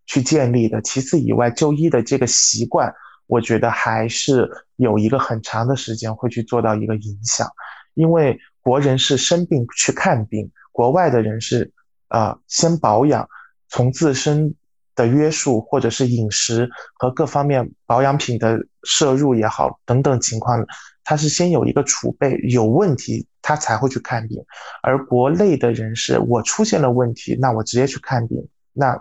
[0.06, 0.80] 去建立的。
[0.80, 2.90] 其次以外，就医的这个习惯，
[3.26, 7.46] 我觉得还是有一个很长的时间会去做到一个影响，
[7.92, 11.70] 因为国人是生病去看病，国外的人是
[12.08, 13.28] 呃先保养。
[13.70, 14.54] 从自身
[14.96, 20.66] 的约束，或者是饮食和各方面保养品的摄入也好，等等情况，
[21.04, 24.44] 他是先有一个储备，有问题他才会去看病。
[24.82, 29.00] 而国内的人是，我出现了问题，那我直接去看病，那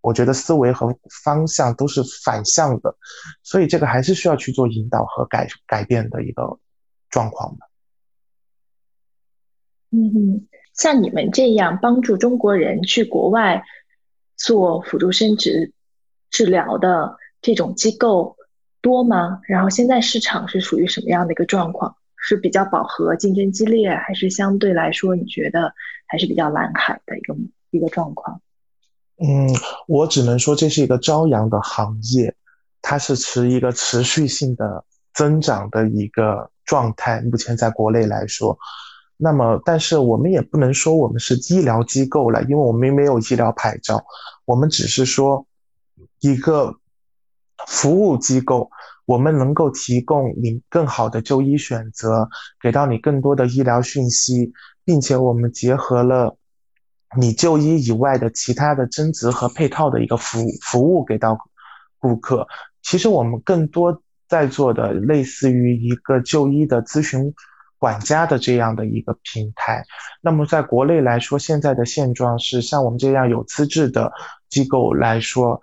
[0.00, 2.96] 我觉得思维和方向都是反向的，
[3.42, 6.58] 所以这个还是需要去做引导和改改变的一个
[7.10, 7.66] 状况的。
[9.90, 13.64] 嗯哼，像你们这样帮助中国人去国外。
[14.36, 15.72] 做辅助生殖
[16.30, 18.36] 治疗的这种机构
[18.80, 19.40] 多吗？
[19.48, 21.96] 然后现在市场是属于什么样的一个状况？
[22.18, 25.72] 是比较饱和、竞争激烈，还是相对来说你觉得
[26.06, 27.36] 还是比较蓝海的一个
[27.70, 28.40] 一个状况？
[29.18, 29.48] 嗯，
[29.86, 32.34] 我只能说这是一个朝阳的行业，
[32.82, 34.84] 它是持一个持续性的
[35.14, 37.20] 增长的一个状态。
[37.20, 38.58] 目前在国内来说。
[39.18, 44.04] 那么，但是我们也不能说我们是医疗机构了，因为我们没有医疗牌照，
[44.44, 45.46] 我们只是说
[46.20, 46.74] 一个
[47.66, 48.68] 服务机构，
[49.06, 52.28] 我们能够提供你更好的就医选择，
[52.60, 54.52] 给到你更多的医疗讯息，
[54.84, 56.36] 并且我们结合了
[57.18, 61.38] 你就医以外的其他的增值和配套的一个服务服务给到
[61.98, 62.46] 顾客。
[62.82, 67.32] 其实我们更多在做的，类似于一个就医的咨询。
[67.86, 69.84] 管家的这样的一个平台，
[70.20, 74.10] 那么在国内来说，现在的现状是，像我们这样有资质的
[74.48, 75.60] 机构来说，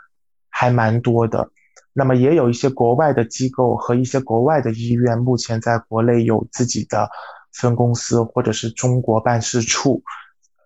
[0.49, 1.49] 还蛮多的。
[1.91, 7.09] 那么也有一些国外的机构和一些国外的医院，目前在国内有自己的
[7.51, 10.01] 分公司或者是中国办事处。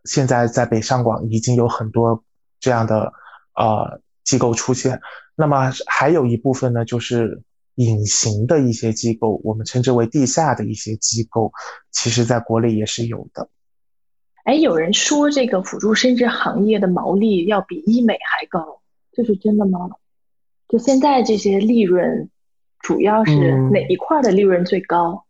[0.06, 2.24] 现在在北上广已经有很多
[2.60, 3.12] 这样的
[3.56, 5.02] 呃机构出现。
[5.36, 7.42] 那么还有一部分呢，就是。
[7.78, 11.52] 隐形的一些机构，我们称之为地下的一些机构，
[11.92, 13.50] 其实在国内也是有的。
[14.46, 19.92] 哎，有人说这个辅助生殖行业的毛利要比医美还高，这是真的吗？
[20.68, 22.30] 就现在这些利润，
[22.80, 25.26] 主要是哪一块的利润最高？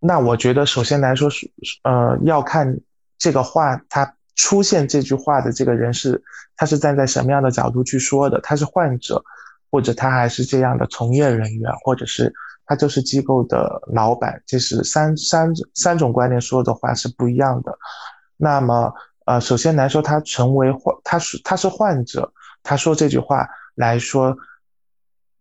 [0.00, 1.50] 那我觉得，首先来说是
[1.82, 2.80] 呃，要看
[3.16, 6.22] 这个话，他出现这句话的这个人是
[6.56, 8.38] 他是站在什么样的角度去说的？
[8.42, 9.24] 他是患者。
[9.74, 12.32] 或者他还是这样的从业人员，或者是
[12.64, 17.76] 他就是机构的老板，这是三三三种观念说的话是不一样的。
[18.36, 18.94] 那么，
[19.26, 24.36] 呃，首先来说，他成为患，他是他是患者，他说这句话来说。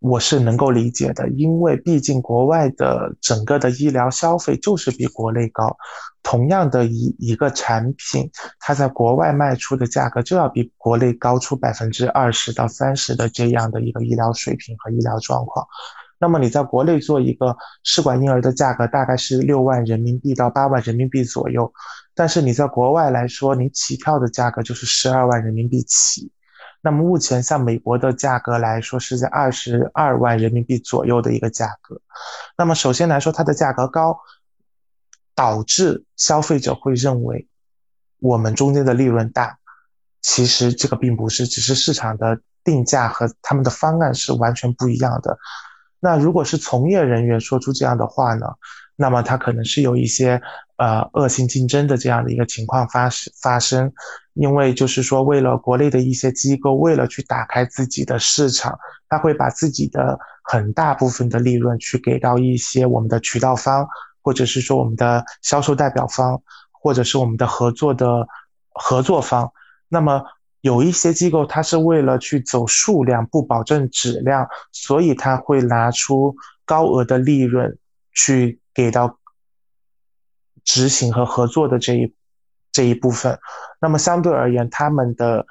[0.04, 5.78] 我是能够理解的，因为毕竟国外的整个的医疗消费就是比国内高，
[6.22, 8.30] 同样的一一个产品，
[8.60, 15.66] 它在国外卖出的价格就要比国内高出百分之二十到三十的这样的一个医疗水平和医疗状况。
[16.20, 21.72] 那么你在国内做一个试管婴儿的价格大概是六万人民币到八万人民币左右，
[22.14, 26.30] 但是你在国外来说，你起跳的价格就是十二万人民币起。
[26.86, 32.02] 那么目前像美国的价格来说，是在二十二万人民币左右的一个价格。
[32.58, 34.20] 那么首先来说，它的价格高，
[35.34, 37.48] 导致消费者会认为
[38.20, 39.58] 我们中间的利润大。
[40.22, 45.38] 其实这个并不是，只是市场的定价和他们的方案是完全不一样的。
[46.02, 48.48] 那如果是从业人员说出这样的话呢？
[48.96, 50.40] 那么他可能是有一些
[50.84, 53.90] 呃恶性竞争的这样的一个情况发生发生，
[54.34, 58.78] 因为就是说为了国内的一些机构为了去打开自己的市场，
[59.08, 63.88] 他会把自己的很大部分的利润去给到一些我们的渠道方，
[64.22, 68.28] 或者是说我们的销售代表方，或者是我们的合作的
[68.74, 69.50] 合作方。
[69.88, 70.22] 那么
[70.60, 77.78] 有一些机构，它是为了去走数量，不保证质量，所以他会拿出高额的利润
[78.14, 78.60] 去。
[78.76, 79.20] 给到
[80.64, 82.14] 执行和合作的这一
[82.72, 83.38] 这一部分，
[83.80, 85.45] 那么相对而言，他们的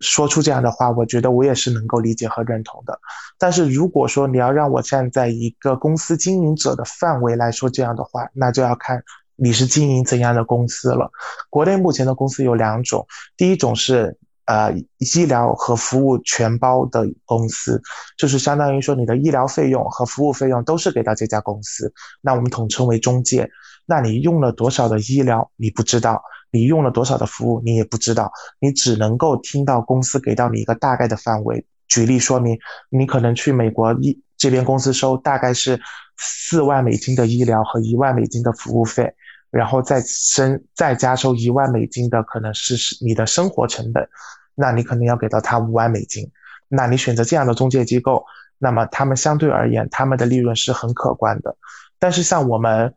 [0.00, 2.98] 说出这样的话，我觉得我也是能够理解和认同的。
[3.36, 9.02] 但是如果说你要让我站在一个公司经营者的范围来说这样的话，那就要看
[9.36, 11.10] 你是经营怎样的公司了。
[11.50, 14.16] 国内目前的公司有两种，第一种是
[14.46, 17.82] 呃医疗和服务全包的公司，
[18.16, 23.50] 就是相当于说你的医疗费用和服务费用都是给到这家公司，那我们统称为中介。
[23.90, 26.22] 那你用了多少的医疗，你不知道。
[26.50, 31.66] 你用了多少的服务，你也不知道，你只能够听到公司给到你一个大概的范围。
[31.88, 32.58] 举例说明，
[32.88, 35.78] 你可能去美国医这边公司收大概是
[36.16, 39.12] 四万美金的医疗和一万美金的服务费，
[39.50, 44.08] 然后再生再加收一万美金的可能是你的生活成本，
[44.54, 46.30] 那你可能要给到他五万美金。
[46.68, 48.24] 那你选择这样的中介机构，
[48.56, 51.54] 那么他们相对而言他们的利润是很可观的。
[51.98, 52.94] 但是像我们。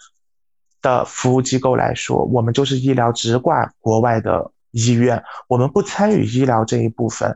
[0.81, 7.35] 的服务机构来说，我们就是医疗直挂国外的医院，我们不参与医疗这一部分。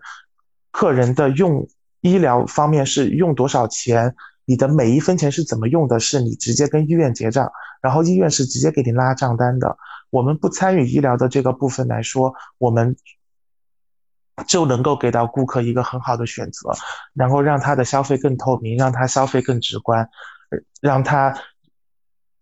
[0.71, 1.67] 客人的用
[2.01, 4.15] 医疗方面是用多少钱，
[4.45, 9.77] 你的每一分钱是怎么用的，是你直接跟医院结账，然后医院是直接给你拉账单的。
[10.09, 12.95] 我们不参与医疗的这个部分来说，我们
[14.47, 16.71] 就能够给到顾客一个很好的选择，
[17.13, 20.09] 然后让他的消费更透明，让他消费更直观，
[20.81, 21.33] 让他。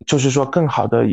[0.05, 1.03] 就是说，更好的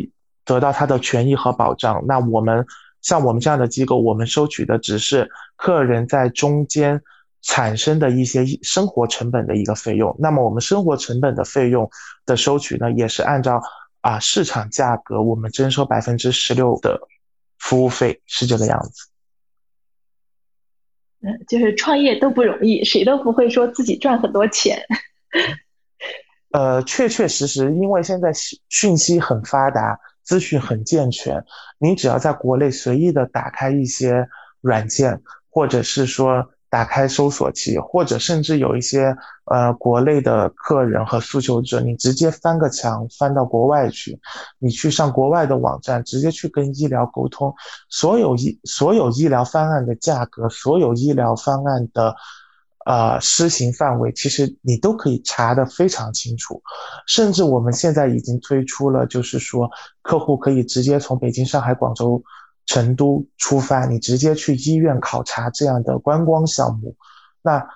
[0.45, 2.03] 得到他的权益和保障。
[2.07, 2.65] 那我们
[3.01, 7.01] 像我们这样的机构，我们收取的只是客人在中间
[7.41, 10.15] 产生的一些生活成本的一个费用。
[10.19, 11.89] 那么我们生活成本的费用
[12.25, 13.61] 的收取呢，也是按照
[14.01, 16.99] 啊市场价格，我们征收百分之十六的
[17.57, 19.07] 服务费，是这个样子。
[21.23, 24.83] 嗯，就是创业都不容易，谁都不会说自己赚很多钱。
[26.53, 28.31] 呃，确确实实，因为现在
[28.67, 31.45] 讯息很发达，资讯很健全，
[31.79, 34.27] 你只要在国内随意的打开一些
[34.59, 44.19] 软件，或者是说打开搜索器，或者甚至有一些呃国内的客人和诉求者，你直接翻个墙翻到国外去，
[44.59, 47.53] 你去上国外的网站，直接去跟医疗沟通，
[47.89, 52.13] 所有医所有医疗方案的价格，所有医疗方案的。
[52.85, 56.61] 呃，施行范围其实你都可以查得非常清楚，
[57.05, 59.69] 甚至我们现在已经推出了，就是说
[60.01, 62.23] 客户可以直接从北京、上海、广州、
[62.65, 66.95] 成都出发，你直接去医院考察这样的观光项目。
[67.43, 67.67] 那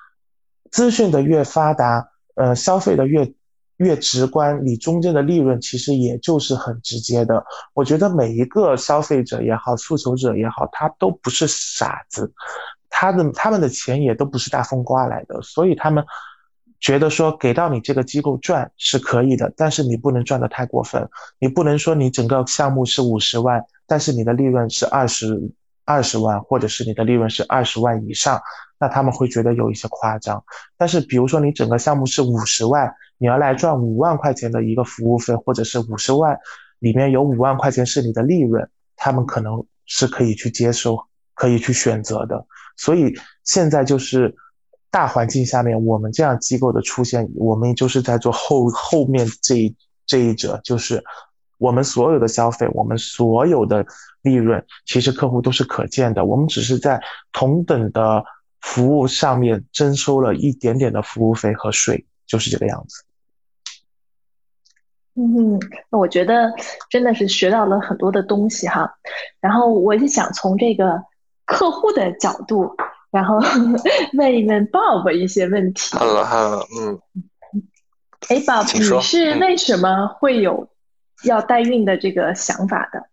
[0.71, 3.31] 资讯的越发达，呃，消费的越
[3.77, 7.43] 越直观，你中间的利润其实也就是很直接的。
[7.73, 12.33] 我觉得每一个消费者也好，诉求者也好，他都不是傻子。
[12.97, 16.01] 他的他们的钱也都不是大风刮来的，所以他们
[16.79, 21.05] 觉得说给到你这个机构赚是可以的，但是你不能赚得太过分，
[21.37, 25.37] 你不能说你整个项目是五十万，但是你的利润是二十
[25.83, 28.41] 二十万，或者是你的利润是二十万以上，
[28.79, 30.41] 那他们会觉得有一些夸张。
[30.77, 36.39] 但是比如说你整个项目是五十万，你要来赚五万块钱的一个服务费，或者是五十万
[36.79, 40.97] 里面有五万块钱是你的利润，他们可能是可以去接受，
[41.33, 42.45] 可以去选择的。
[42.77, 43.13] 所以
[43.43, 44.35] 现在就是
[44.91, 51.03] 大环境下面，我们这样机构的出现，我们就是在做后后面这一这一者，就是
[51.57, 53.85] 我们所有的消费，我们所有的
[54.21, 56.25] 利润，其实客户都是可见的。
[56.25, 57.01] 我们只是在
[57.31, 58.23] 同等的
[58.61, 63.03] 服务上面征收了一点点的服务费和税，就是这个样子。
[65.15, 65.59] 嗯，
[65.89, 66.53] 那我觉得
[66.89, 68.97] 真的是学到了很多的东西哈。
[69.39, 71.03] 然后我就想从这个。
[71.45, 72.75] 客户的角度，
[73.11, 73.37] 然后
[74.17, 75.95] 问一问 Bob 一些问题。
[75.97, 76.99] Hello，Hello，嗯，
[78.29, 80.67] 哎，Bob，你是为什么会有
[81.23, 83.09] 要代孕的这个想法的？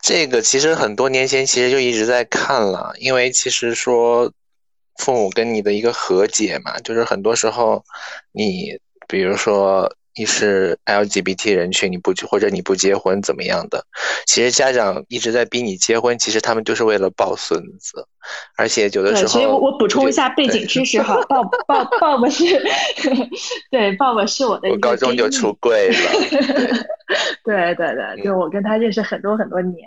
[0.00, 4.32] 这个其实很多年前其实就一直在看了，因为其实说
[4.96, 7.84] 父母跟你的一个和解嘛，就是很多时候
[8.32, 9.90] 你比如说。
[10.16, 13.84] 你是 LGBT 人群，你不或者你不结婚怎么样的？
[14.26, 18.06] 其实家长一直在逼你结婚，其实他们就是为了抱孙子，
[18.56, 19.28] 而且有的时候。
[19.28, 22.44] 所以我我补充一下背景知识哈，抱 抱抱抱是，
[23.70, 24.68] 对，抱抱是我的。
[24.70, 25.96] 我高中就出柜了。
[27.44, 29.82] 对 对对，就我跟他认识很多很多年，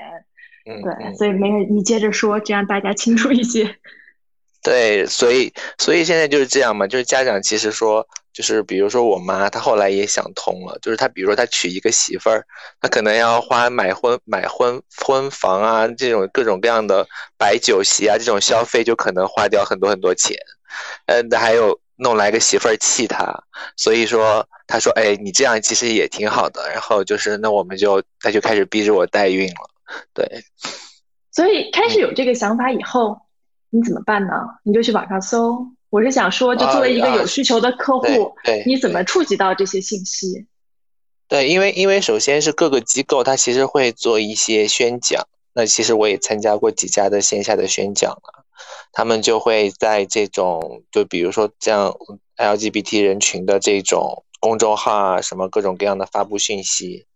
[0.66, 3.78] 对，所以没有你接着说，这样大家清楚一些。
[4.68, 8.05] 对，所以所以现在就是这样嘛，就是家长其实说。
[8.34, 12.45] 就是比如说我妈，她后来也想通了，就是她比如说她娶一个媳妇儿，
[12.80, 20.38] 她可能要花买婚买婚婚房啊，这种各种各样的摆酒席啊，这种消费就可能花掉很多很多钱，
[21.07, 23.43] 嗯，还有弄来个媳妇儿气她，
[23.76, 29.70] 所以说他说，哎，你这样其实也挺好的，然后就是那我们就他就开始逼着我代孕了，
[30.13, 30.43] 对，
[31.32, 33.20] 所以开始有这个想法以后，
[33.70, 34.34] 你怎么办呢？
[34.63, 35.68] 你就去网上搜。
[35.89, 40.45] 我是想说，就作为一个有需求的客户，你怎么触及到这些信息？
[41.30, 45.28] 对，因为因为首先是各个机构，它其实会做一些宣讲。
[45.53, 48.45] 那其实我也参加过几家的线下的宣讲了，
[48.91, 51.95] 他们就会在这种，就比如说像
[52.38, 57.07] LGBT 人群的这种公众号啊，什么各种各样的发布讯息，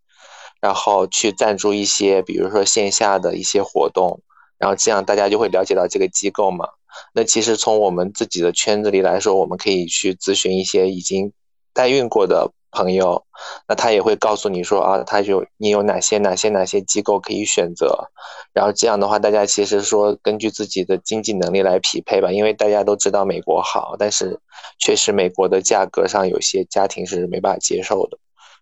[0.60, 4.20] 然后去赞助一些，比如说线下的一些活动，
[4.62, 6.68] 然后这样大家就会了解到这个机构嘛。
[7.12, 11.32] 那其实从我们自己的圈子里来说，我们可以去咨询一些已经
[11.74, 13.24] 代孕过的朋友，
[13.66, 18.08] 那他也会告诉你说啊，他有你有哪些哪些哪些机构可以选择，
[18.52, 24.38] 然后这样的话，大家其实说根据自己的经济能力来匹配吧，因为大家都知道美国好，但是
[24.78, 28.18] 确实美国的价格上有些家庭是没办法接受的。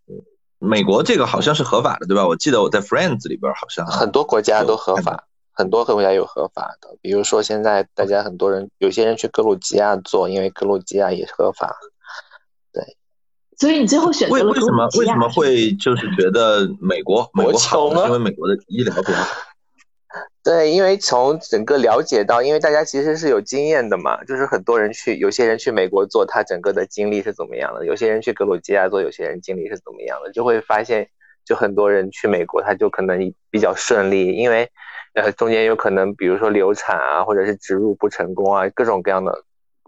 [0.07, 0.17] 嗯，
[0.59, 2.27] 美国这个好像是合法的，对吧？
[2.27, 5.27] 我记得我在 Friends 里边好像很多国家都合法。
[5.61, 11.77] 很多国家有合法的，比如说现在大家很多人，有些人去格鲁吉亚做，因为格鲁吉亚也合法。
[12.73, 12.97] 对，
[13.59, 18.07] 所以你最后选择了为什么为什么会就是觉得美国 美国好？
[18.07, 19.37] 因为美国的医疗比较好。
[20.43, 27.85] 对，因为从整个了解到，因为大家其实是有经验的嘛，就是很多人去，有些人去美国做，他整个的经历是怎么样的？
[27.85, 30.33] 有些人去格鲁吉亚做，有些人经历是怎么样的？
[30.33, 31.07] 就会发现，
[31.45, 33.19] 就很多人去美国，他就可能
[33.51, 34.71] 比较顺利，因为。
[35.15, 39.43] 呃，中间有可能，比如说流产啊，或者是植入不成功啊，各种各样的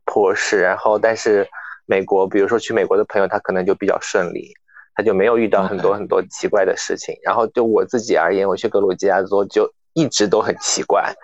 [0.04, 0.60] 破事。
[0.60, 1.48] 然后，但是
[1.86, 4.52] 美国，比如说去美国的朋友，他可能就比较顺利，
[4.96, 7.14] 他就没有遇到很多很多奇怪的事情。
[7.22, 11.14] 然后，就我自己而言，我去格鲁吉亚做，就一直都很奇怪。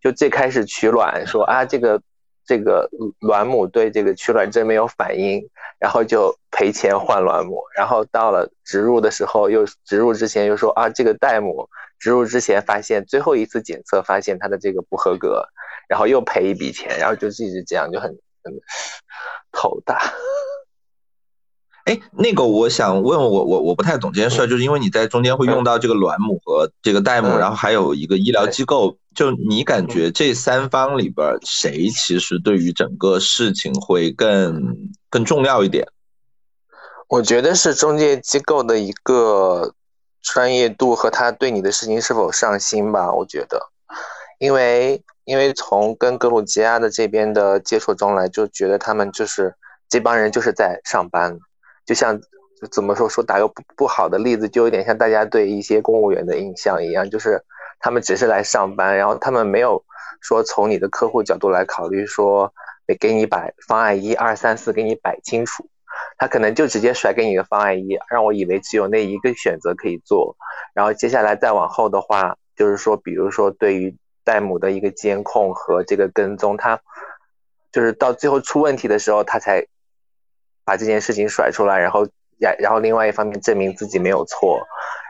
[0.00, 2.00] 就最开始取卵，说啊，这个
[2.46, 2.88] 这个
[3.18, 5.42] 卵母对这个取卵针没有反应，
[5.80, 7.60] 然后就赔钱换卵母。
[7.76, 11.68] 然后到了植入的时候，又植入之前又说啊，这个代母。
[11.98, 15.44] 植入之前发现最后一次检测发现他的这个不合格，
[15.88, 18.10] 然后又赔一笔钱，然后就一直这样就很
[18.42, 18.52] 很
[19.50, 20.14] 头大。
[21.84, 34.76] 哎，那个我想问我我我不太懂这件事，就是因为你在中间会用到这个卵母和这个代母，然后还有一个医疗机构，就你感觉这三方里边谁其实对于整个事情会更
[35.10, 35.88] 更重要一点？
[37.08, 39.74] 我觉得是中介机构的一个。
[40.22, 43.60] 专业度和他对你的事情是否上心吧，我觉得，
[44.38, 49.54] 因为因为从跟格鲁吉亚的这边的接触中来，就觉得他们就是
[49.88, 51.38] 这帮人就是在上班，
[51.86, 52.20] 就像
[52.70, 57.42] 怎么说说打个不不好的例子，就有点像大家对一些公务员的印象一样，就是
[57.80, 59.82] 他们只是来上班，然后他们没有
[60.20, 62.52] 说从你的客户角度来考虑说，
[62.86, 65.68] 得给你把方案一二三四给你摆清楚。
[66.18, 70.36] 他可能就直接甩给你一个方案一，让我以为只有那一个选择可以做，
[70.74, 76.80] 然后接下来再往后的话，就是说，比如说对于代母的一个监控和这个跟踪，他
[77.70, 79.64] 就是到最后出问题的时候，他才
[80.64, 82.08] 把这件事情甩出来，然后
[82.40, 84.60] 然然后另外一方面证明自己没有错，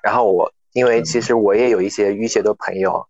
[0.03, 3.03] 然后我因为其实我也有一些淤血的朋友，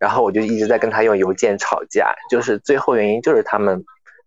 [0.00, 3.84] 然后我就一直在跟他用邮件吵架，就是最后原因就是他们。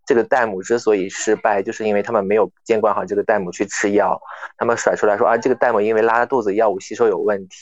[0.07, 4.19] 这个代母之所以失败，就是因为他们没有监管好这个代母去吃药，
[4.57, 7.55] 他们甩出来说啊，这个代母因为拉肚子，药物吸收有问题。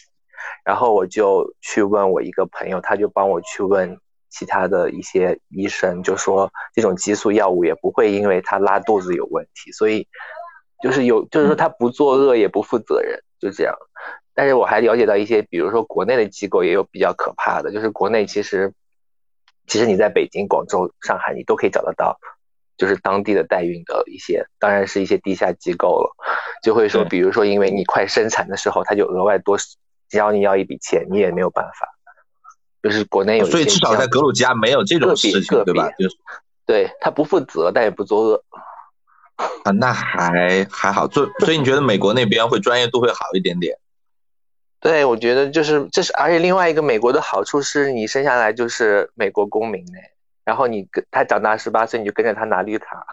[0.63, 3.97] 然后我就去问我一个朋友，他就帮我去问
[4.29, 10.07] 其他的一些医生，就说这种激素药物也不会因为他拉肚子有问题，所以
[10.83, 13.75] 就是有，就是说他不作恶也不负责任，就这样。
[14.35, 18.71] 但是我还了解到一些，比如说国内的机构也有比较可怕的，就是国内其实
[19.65, 22.19] 其实你在北京、广州、上海你都可以找得到。
[22.77, 26.15] 就是当地的代孕的一些，当然是一些地下机构了，
[26.61, 29.57] 就会说，比如说，因为你快生产的时候，他就额外多
[30.11, 31.87] 要你要一笔钱，你也没有办法。
[32.83, 35.89] 就是国内有，所以至少在格鲁吉亚没有这种事情，对吧？
[35.97, 36.15] 就是
[36.67, 38.43] 对他不负责，但也不作恶。
[39.63, 41.09] 啊，那还还好。
[41.09, 43.75] 所所以你觉得美国那边会专业度会好一点点？
[44.79, 49.97] 对，我觉得就是这是，而且另外一个美国的好处是你生下来就是美国公民呢。
[50.45, 53.05] 然后你跟他长大十八岁，你就跟着他拿绿卡，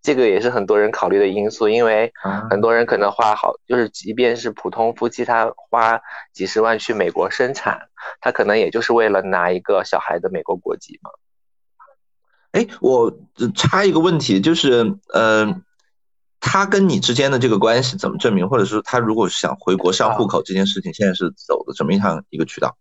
[0.00, 1.68] 这个也是很多人考虑的因素。
[1.68, 2.12] 因为
[2.48, 6.00] 很多人可能花好，就是即便是普通夫妻，他花
[6.32, 7.88] 几十万去美国生产，
[8.20, 11.10] 他可能也就是为了拿一个小孩的美国国籍嘛。
[12.52, 13.12] 哎，我
[13.54, 15.60] 插一个问题，就是，呃，
[16.40, 18.48] 他跟你之间的这个关系怎么证明？
[18.48, 22.76] 或者是他如果想回国上户口这件事情，现在是走的怎么样一个渠道？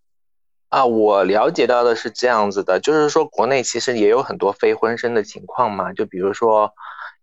[0.76, 6.70] 啊，我了解到的是这样子的，就是说国内其实也有很多非婚生的情况嘛，就比如说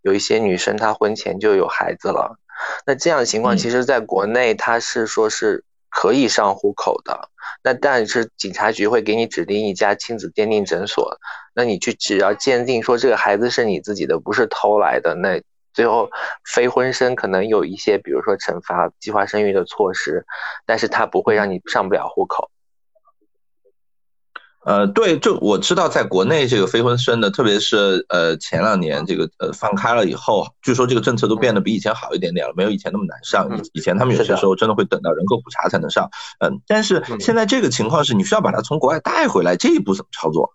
[0.01, 2.39] 有一些女生她婚前就有孩子了，
[2.87, 7.29] 那这样的情况其实在国内她是说是可以上户口的。
[7.63, 11.15] 那但是警察局会给你指定一家亲子鉴定诊所，
[11.55, 15.43] 那你去只要鉴定说这个孩子是你自己的，不是偷来的，那
[15.75, 16.09] 最后
[16.55, 20.25] 非婚生可能有一些，比如说惩罚计划生育的措施，
[20.65, 22.49] 但是他不会让你上不了户口。
[24.65, 33.49] 呃，对，就我知道，在国内这个非婚生的，特别是呃前两年这个呃放开了以后，据说这个政策都变得比以前好一点点了，没有以前那么难上。
[33.59, 36.09] 以以前他们有些时候真的会等到人口普查才能上。
[36.39, 40.53] 嗯，但是现在这个情况是你需要把它从国外带回来，这一步怎么操作？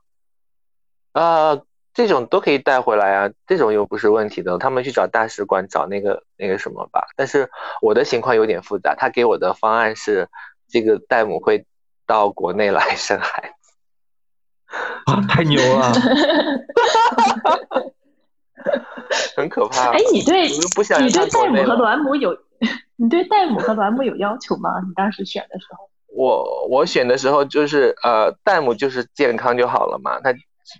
[1.11, 1.59] 啊，
[1.93, 4.57] 这种都可以带回来啊，这种又不是问题的。
[4.57, 7.07] 他们去找大使馆找那个那个什么吧。
[7.17, 7.49] 但是
[7.81, 10.29] 我的情况有点复杂，他给我的方案是
[10.69, 11.65] 这个代母会
[12.05, 13.56] 到国内来 生孩子。
[15.05, 15.91] 啊， 太牛了！
[19.35, 19.91] 很可怕。
[19.91, 22.37] 哎，你对，你对代母和卵母有，
[22.97, 24.69] 你对代母和卵母有要求吗？
[24.85, 25.89] 你当时选的时候？
[26.13, 30.33] 我我选的时候就是呃，代母就是健康就好了嘛，他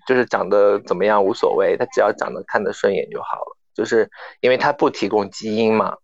[0.08, 3.56] 就是长得怎么样无所谓，他只要长得看得顺眼就好了。
[3.74, 4.10] 就是
[4.42, 5.96] 因为他不提供基因嘛，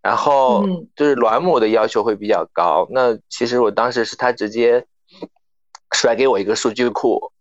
[0.00, 0.64] 然后
[0.96, 2.86] 就是卵母的要求会比较高。
[2.90, 4.86] 那其实我当时是他直接。
[5.98, 7.32] 甩给我一个数据库，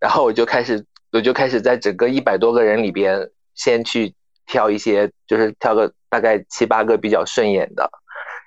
[0.00, 4.14] 然后我就开始，我就开始在整个一百多个人里边，先去
[4.46, 7.90] 挑一些，就是挑个大概七八个比较顺眼的，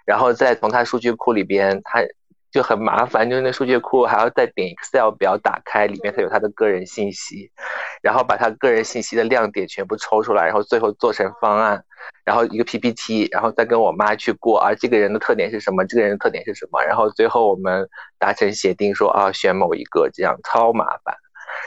[0.07, 2.01] 然后再从他数据库里边，他
[2.51, 7.51] 就很麻烦，就是那数据库还要再点 Excel 表打开，里面才有他的个人信息，
[8.01, 11.83] 然后把他个人信息的亮点全部抽出来，然后最后做成方案。
[12.25, 15.83] 然后一个 PPT，然后再跟我妈去过啊，这个人的特点是什么？
[15.85, 16.81] 这个人的特点是什么？
[16.83, 17.87] 然后最后我们
[18.19, 21.15] 达成协定说啊，选某一个，这样超麻烦。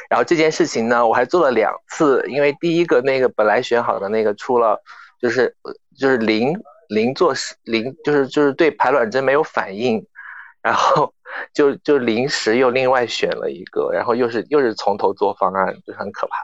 [0.09, 4.80] 然后这件事情呢，我还做了两次，因为第一个那个本来选好的那个出了，
[5.20, 5.55] 就是
[5.99, 6.55] 就是零
[6.89, 10.05] 零做零，就是就是对排卵针没有反应，
[10.63, 11.13] 然后
[11.53, 16.37] 就就临时又另外选了一个，然后又是又是从头做方案，就很可怕。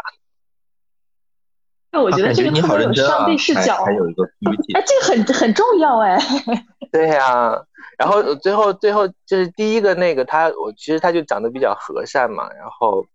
[1.90, 6.18] 那我觉得这个特别有上帝视角，还有一个 PPT，哎，这个很很重要哎。
[6.92, 7.54] 对呀，
[7.96, 13.06] 然后最后最后就是第一个那个他，我其实他就长得比较和善嘛，然后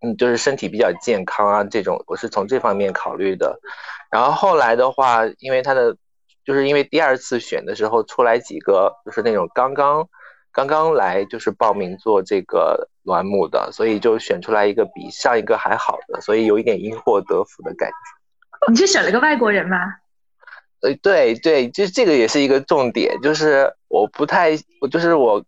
[0.00, 3.58] 嗯，就是身体比较健康啊，这种我是从这方面考虑的。
[4.10, 5.96] 然后后来的话，因为他的
[6.44, 10.08] 就是因为第二次选的时候出来几个，就是那种刚刚。
[10.56, 18.70] 刚刚来就是报名做这个卵母的，所以就选出来一个比上一个还好的，所以有一点因祸得福的感觉。
[18.70, 19.76] 你是选了个外国人吗？
[20.82, 25.44] 呃，对对，就这个也是一个重点，就是我不太，我就是我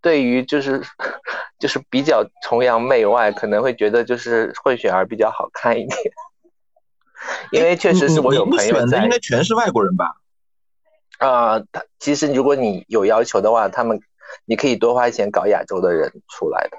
[0.00, 0.80] 对于就是
[1.58, 5.98] 就是比较崇洋媚外，可能会觉得就是混血儿比较好看一点，
[7.50, 10.14] 因为确实是我有朋友在，应该全是外国人吧？
[11.18, 14.00] 啊，他其实如果你有要求的话，他们。
[14.46, 16.76] 你可以多花钱搞亚洲的人出来的，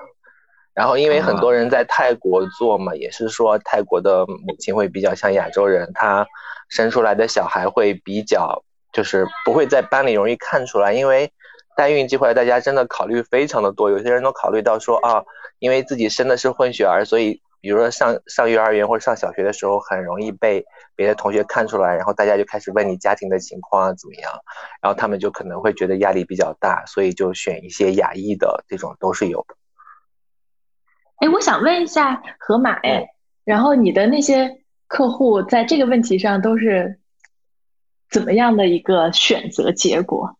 [0.73, 6.27] 然后因为很多人在泰国做嘛，也是说泰国的母亲会比较像亚洲人，她
[6.67, 8.61] 生出来的小孩会比较
[8.91, 11.31] 就是不会在班里容易看出来，因为
[11.77, 15.23] 代孕这块大家真的考虑非常的多，有些人都考虑到说啊，
[15.59, 20.63] 因为自己生的是混血儿，所以比如说上上幼儿园或者上小学的时候很容易被。
[20.97, 24.31] 别的同学看出来，然后大家就开始问你家庭的情况啊怎么样，
[24.81, 29.55] 然后他们就可能会觉得压力比较大，所以就选一些亚裔的这种都是有的。
[31.17, 33.09] 哎，我想问一下河马，哎，
[33.43, 37.01] 然后你的那些客户在这个问题上都是
[38.09, 40.37] 怎么样的一个选择结果？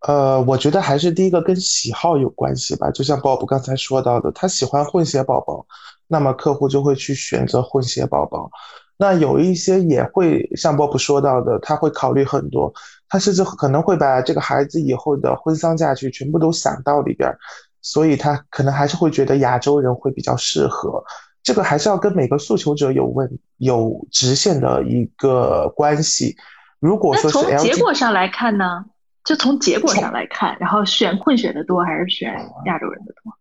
[0.00, 5.66] 呃，我觉得还是第一个跟喜好有关系吧，就像 Bob 刚才说到的，他喜欢混血宝宝，
[6.08, 8.50] 那么客户就会去选择混血宝宝。
[8.96, 12.72] 那有一些也会像波普说到的，他会考虑很多，
[13.08, 17.28] 他甚至可能会把这个孩子以后的婚丧嫁娶全部都想到里边，
[17.82, 21.02] 所以他可能还是会觉得亚洲人会比较适合。
[21.42, 23.28] 这个还是要跟每个诉求者有问
[23.58, 26.36] 有直线的一个关系。
[26.78, 28.84] 如果说从结果上来看呢，
[29.24, 32.32] 就从结果上来看，然后选混血的多还是选
[32.66, 33.32] 亚洲人的多？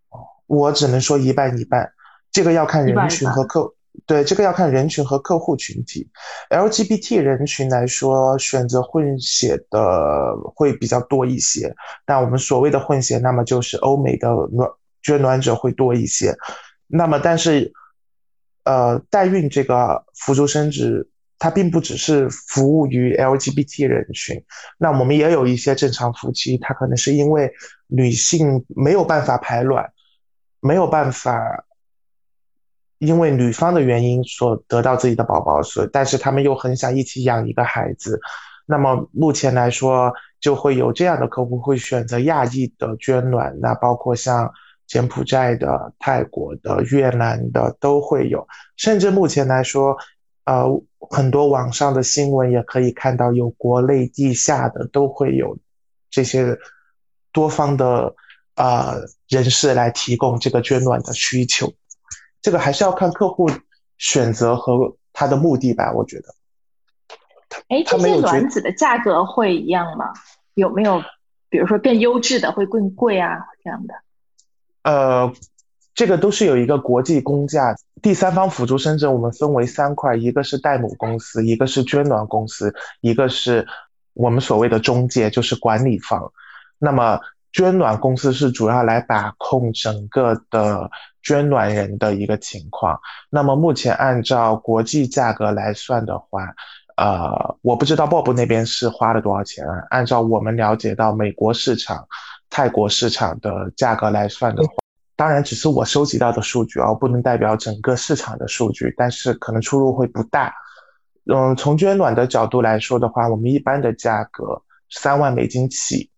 [0.47, 1.91] 我只能说一半一半，
[2.33, 3.73] 这个要看人群和客。
[4.07, 6.09] 对，这个要看人群和客户群体。
[6.49, 11.71] LGBT 人群来说，选择混血的会比较多一些。
[12.07, 14.67] 那我们所谓的混血，那么就是欧美的卵
[15.03, 16.35] 捐卵者会多一些。
[16.87, 17.71] 那么，但是，
[18.63, 21.07] 呃，代孕这个辅助生殖，
[21.37, 24.43] 它并不只是服务于 LGBT 人群。
[24.79, 27.53] 那我们也有一些正常夫妻，他可能是因为
[27.87, 29.87] 女性没有办法排卵，
[30.61, 31.63] 没有办法。
[32.99, 38.19] 因为女方的原因所得到自己的宝宝，所但是他们又很想一起养一个孩子，
[38.65, 44.51] 那么目前来说，就会有这样的客户会选择亚裔的捐卵，那包括像
[44.87, 49.97] 柬埔寨的、泰国的、越南的都会有，甚至目前来说，
[50.45, 50.65] 呃，
[51.09, 55.57] 很多网上的新闻也可以看到，有国内地下的都会有
[56.09, 56.57] 这些
[57.31, 58.13] 多方的
[58.55, 61.73] 呃人士来提供这个捐卵的需求，
[62.43, 63.49] 这个还是要看客户
[63.97, 66.25] 选择和他的目的吧，我觉得。
[67.69, 70.13] 哎，这些卵子的价格会一样吗？
[70.53, 71.01] 有没有，
[71.49, 73.93] 比如说更优质的会更贵啊这样的？
[74.83, 75.33] 呃，
[75.95, 77.75] 这个都是有一个国际公价。
[78.01, 83.65] 第三方辅助生殖我们分为三块，一个是代母公司，一个是捐卵公司，一个是
[84.13, 86.33] 我们所谓的中介，就是管理方。
[86.77, 87.21] 那么
[87.53, 90.91] 捐卵公司是主要来把控整个的
[91.21, 92.99] 捐卵人的一个情况。
[93.29, 96.53] 那么目前按照国际价格来算的话。
[96.95, 99.65] 呃，我不知道 Bob 那边是花了多少钱。
[99.89, 102.07] 按照我们了解到美国市场、
[102.51, 104.69] 泰国市场的价格来算的话，
[105.15, 110.53] 当然只是我收集到的数据啊，不能代表整个市场的数据，但是可能出入会不大。
[111.33, 116.11] 嗯，从捐卵的角度来说的话，我们一般的价格三万美金起，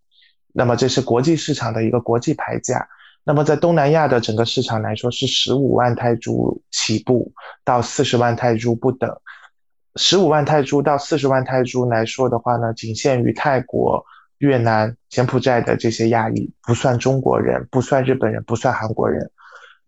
[0.58, 2.88] 那么这是国际市场的一个国际牌价。
[3.26, 7.34] 那么在东南亚的整个市场来说，是十五万泰铢起步
[7.66, 9.14] 到四十万泰铢不等。
[9.98, 14.06] 十五万泰铢到四十万泰铢来说的话呢，仅限于泰国、
[14.38, 19.30] 越南、柬埔寨的这些亚裔，不算中国人，不算日本人，不算韩国人。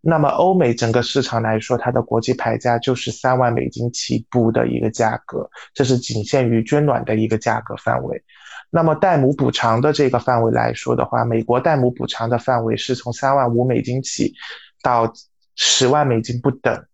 [0.00, 8.22] 那么欧美整个市场来说，它的国际牌价就是三万美金起步的一个价格，这是仅限于捐卵的一个价格范围。
[8.70, 14.34] 那么代母补偿的这个范围来说的话，美国代母补偿的范围是从三万五美金起
[14.82, 15.12] 到
[15.56, 16.84] 十万美金不等。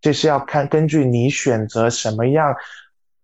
[0.00, 2.54] 这是要看根据你选择什么样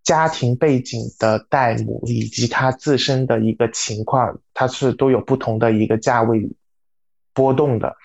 [0.03, 6.47] 家庭背景的代母以及他自身的一个情况，它是都有不同的一个价位
[7.33, 7.95] 波动的。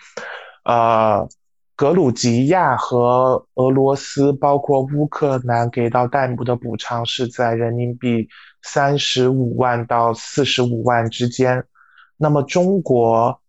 [0.65, 1.29] 呃，
[1.77, 8.29] 格鲁吉亚和俄罗斯，包括乌克兰给到代母的补偿是在人民币
[8.63, 11.65] 三十五万到四十五万之间。
[12.17, 13.41] 那么中国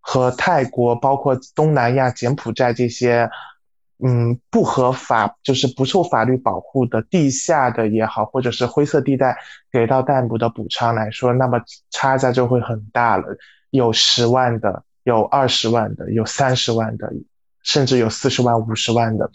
[0.00, 3.30] 和泰国，包括东南亚柬埔寨这些。
[4.00, 9.36] 嗯，不合法就是不受法律保护的地下的也好，或者是灰色地带
[9.72, 11.60] 给到代母的补偿来说，那么
[11.90, 13.36] 差价就会很大了。
[13.70, 17.12] 有十万的，有二十万的，有三十万的，
[17.64, 19.28] 甚至有四十万、五十万的，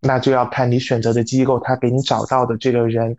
[0.00, 3.14] 那就要看你选择的机构，他给你找到的这个人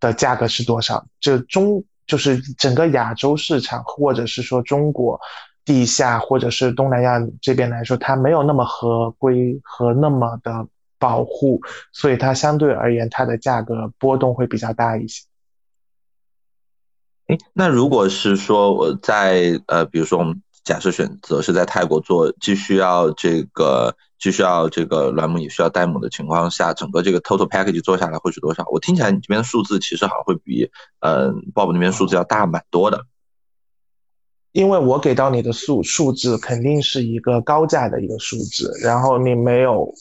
[0.00, 1.06] 的价格是多少。
[1.20, 5.20] 这中就是整个亚洲市场，或者是说中国。
[5.62, 10.66] 地下或者是东南亚这边来说，它没有那么合规和那么的
[10.98, 11.60] 保护，
[11.92, 15.26] 所以它相对而言，它的价格波动会比较大一些。
[17.26, 28.64] 哎，那如果是说我在呃，比如说我们假设选择是在泰国做，既需要这个，既需要这个卵母，也需要代母的情况下，整个这个 total package 做下来会是多少？
[28.70, 33.06] 我听起来你这边的数字其实好像会比呃 Bob 那边数字要大蛮多的。
[34.52, 39.94] 因为我给到你的数数字肯定是一个高价的一个数字，然后你没有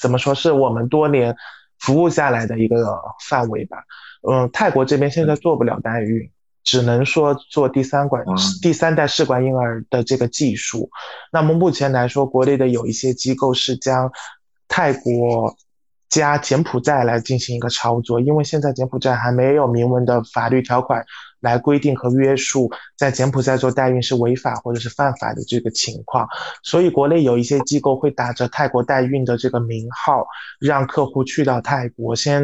[0.00, 1.36] 怎么说是我们多年
[1.80, 2.96] 服务下来的一个
[3.28, 3.78] 范围吧。
[4.22, 6.30] 嗯，泰国这边现在做不了代孕，
[6.68, 8.22] 只能说做第三管
[8.60, 10.90] 第三代试管婴儿的这个技术。
[11.32, 14.12] 那么目前来说，国内的有一些机构是将
[14.68, 15.56] 泰国
[16.10, 21.02] 加柬埔寨来进行一个操作，因为现在柬埔寨还没有明文的法律条款。
[21.40, 26.26] 来规定和约束在柬埔寨做代孕是违法或者是犯法的这个情况，
[26.64, 30.26] 所以国内有一些机构会打着泰国代孕的这个名号，
[30.58, 32.42] 让客户去到泰国先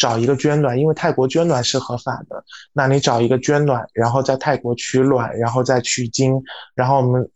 [0.00, 2.42] 找一个捐卵，因为泰国捐卵是合法的。
[2.72, 6.42] 那你找一个捐卵，然后在泰国取卵，然后再取精，
[6.74, 7.30] 然后我们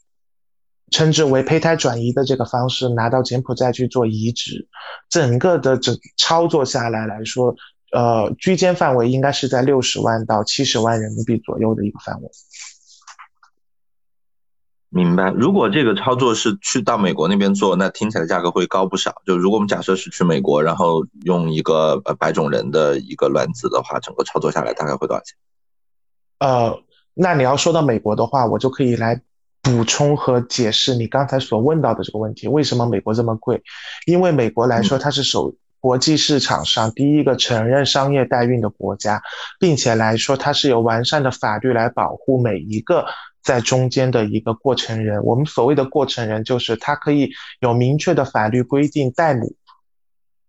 [0.90, 4.66] 称之为胚胎转移的这个方式拿到柬埔寨去做移植，
[5.10, 7.54] 整个的整操作下来来说。
[7.92, 12.28] 呃，居间范围应该是在六十万到七十万人民币左右的一个范围。
[14.94, 15.30] 明白。
[15.32, 19.20] 如果这个操作是去到美国那边做，那听起来价格会高不少。
[19.26, 25.36] 就如果我们假设是去美国，然后用一个呃白种人的一个卵子的话，整个操作下来大概会多少钱？
[26.38, 26.80] 呃，
[27.12, 29.20] 那你要说到美国的话，我就可以来
[29.62, 33.62] 补充和解释你刚才所问到的这个问题：为什么美国这么贵？
[34.06, 35.54] 因为美国来说，它是首。
[35.80, 39.22] 国际市场上第一个承认商业代孕的国家，
[39.60, 43.04] 并且来说它是有完善的法律来保护每一个
[43.44, 45.22] 在中间的一个过程人。
[45.22, 47.30] 我们所谓的过程人，就是他可以
[47.60, 49.54] 有明确的法律规定，代母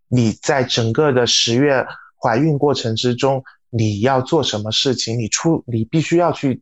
[0.07, 1.85] 你在整个的十月
[2.19, 6.61] 怀孕过程之中，你要做什么事情，你出你必须要去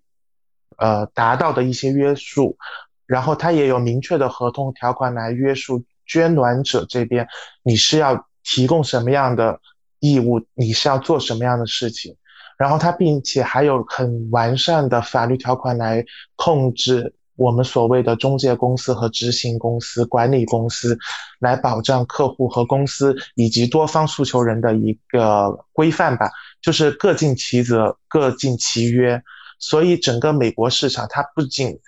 [0.77, 2.57] 呃达到的一些约束，
[3.05, 7.27] 然后他也有明确的合同条款来约束捐卵者这边，
[7.61, 9.61] 你是要提供什么样的
[9.99, 12.15] 义务，你是要做什么样的事情，
[12.57, 16.03] 然后它并且还有很完善的法律条款来
[16.35, 17.13] 控制。
[17.35, 20.95] 我们所谓的中介公司和执行公司、管理公司，
[21.39, 26.29] 来保障客户和公司以及多方诉求人的一个规范吧，
[26.61, 29.19] 就是各尽其责、各尽其约。
[29.57, 31.79] 所以整个美国市场，它不仅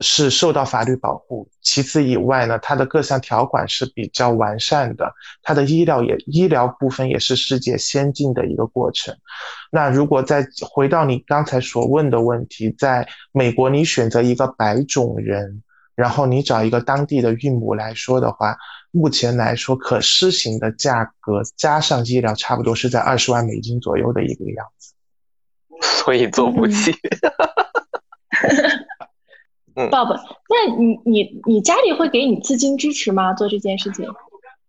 [0.00, 9.14] 是受到法律保护，其次以外呢，它的各项条款是比较完善的，它的医疗也医疗部分也是世界先进的一个过程。
[9.70, 15.62] 那如果再回到你刚才所问的问题，在美国你选择一个白种人，
[15.94, 18.56] 然后你找一个当地的孕母来说的话，
[18.90, 24.94] 目前来说可施行的价格加上医疗，差不多是在二十万美金左右的一个样子。
[25.82, 26.94] 所以做不起。
[29.88, 30.16] 爸爸，
[30.48, 33.32] 那你你你家里会给你资金支持吗？
[33.32, 34.06] 做这件事情？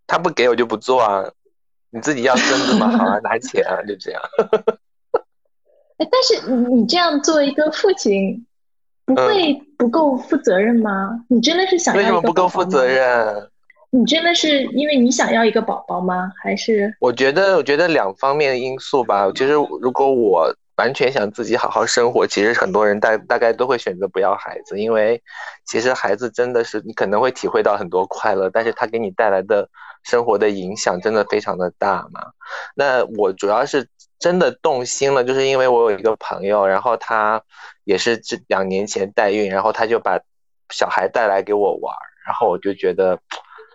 [0.08, 1.24] 他不给我就不做啊，
[1.90, 4.22] 你自己要孙子嘛， 好啊，拿钱啊，就这样。
[5.98, 8.46] 哎，但是你你这样做一个父亲，
[9.06, 11.24] 不会不够负责任吗？
[11.28, 12.02] 你真的是想要？
[12.02, 13.50] 为什么不够负责任？
[13.90, 16.32] 你真的是因为你想要一个宝宝吗？
[16.42, 16.96] 还是？
[17.00, 19.32] 我觉得，我觉得两方面的因素吧。
[19.36, 20.54] 其实，如果我。
[20.82, 25.22] 完全想自己好好生活，其实很多人大大概都会选择不要孩子，因为
[25.64, 29.70] 其实孩子真的是你可能会体会到很多快乐，但是他给你带来的
[30.02, 32.34] 生活的影响真的非常的大嘛。
[32.74, 37.40] 那我主要是真的动心了，就是因为我有一个朋友，然后他
[37.84, 40.20] 也是这两年前代孕，然后他就把
[40.72, 43.20] 小孩带来给我玩，然后我就觉得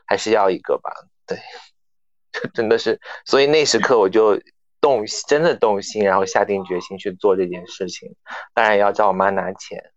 [0.06, 0.90] 还是要一个吧，
[1.24, 1.38] 对，
[2.52, 4.36] 真的是，所以那时刻我就。
[4.80, 8.14] 动真的动心，然后下定决心去做这件事情，
[8.54, 9.92] 当然要找我妈拿钱。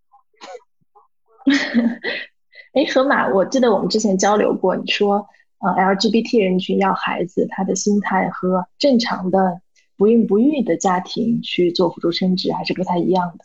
[2.74, 5.28] 哎，河马，我记得我们之前交流过，你说，
[5.60, 9.62] 呃，LGBT 人群要孩子，他的心态和正常的
[9.98, 13.44] 不孕不育的家庭去做辅助生殖还是不太一样的。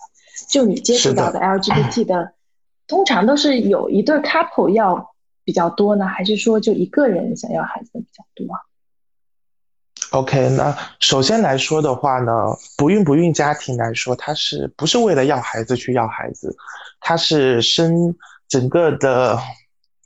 [0.50, 2.34] 就你接触到的 LGBT 的，
[2.86, 8.46] 通常都是有一对 couple 要比较多呢，还是说就一个人想要孩子的比较多
[10.14, 12.32] ？OK，那首先来说的话呢，
[12.76, 16.56] 不孕不孕家庭来说，它是不是为了要孩子去要孩子？
[17.00, 18.14] 它是生
[18.48, 19.36] 整个的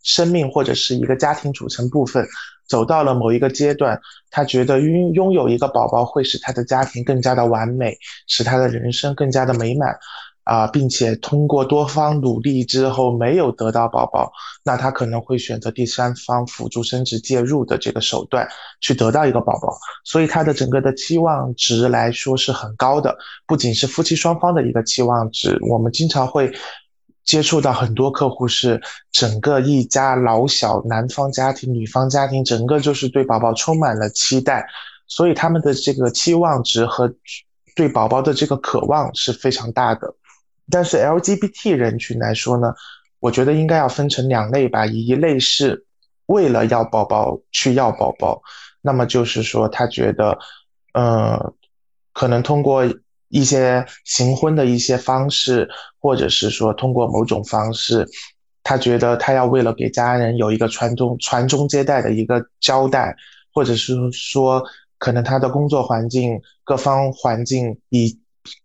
[0.03, 2.27] 生命或者是一个家庭组成部分
[2.67, 4.01] 走到了某一个阶段，
[4.31, 7.95] 他觉得拥拥有一个宝宝会使他的家庭更加的完美，
[8.27, 9.95] 使他的人生更加的美满。
[10.49, 14.33] 啊，并且通过多方努力之后没有得到宝宝，
[14.65, 18.49] 那他可能会选择第三方辅助生殖介入的这个手段
[18.81, 23.15] 去得到一个宝宝，所以他的整个的期望值来说是很高的。
[23.47, 26.51] 不仅是夫妻双方的一个期望值，我们经常会
[27.27, 28.81] 接触到很多客户是
[29.13, 34.67] 整个一家老小，男方家庭、女方家庭，整个就是对宝宝充满了期待，
[35.07, 37.13] 所以他们的这个期望值和
[37.77, 40.15] 对宝宝的这个渴望是非常大的。
[40.71, 42.75] 但是 LGBT 人群来说呢，
[43.21, 44.85] 我觉得应该要分成两类吧。
[44.85, 45.87] 一类是
[46.27, 48.43] 为了要宝宝去要宝宝，
[48.83, 50.39] 那么就是说他觉得，
[50.93, 51.55] 呃，
[52.13, 52.85] 可能通过
[53.29, 58.07] 一些行婚的一些方式，或者是说通过某种方式，
[58.63, 63.17] 他觉得他要为了给家人有一个传宗传宗接代的一个交代，
[63.55, 64.63] 或者是说
[64.99, 68.19] 可能他的工作环境各方环境以。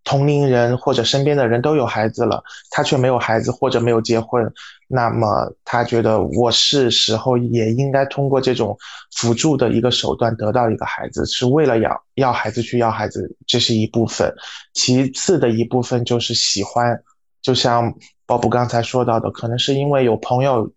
[0.04, 4.52] 同龄人或者身边的人都有孩子了，他却没有孩子或者没有结婚，
[4.88, 8.78] 那么他觉得我是时候也应该通过这种
[9.16, 14.34] 辅助的一个手段得到一个孩子，是为了要要孩子去要孩子，这是一部分。
[14.74, 17.02] 其次的一部分就是喜欢，
[17.42, 17.94] 就像
[18.26, 20.72] 鲍勃刚才说到的，可能是因为有朋友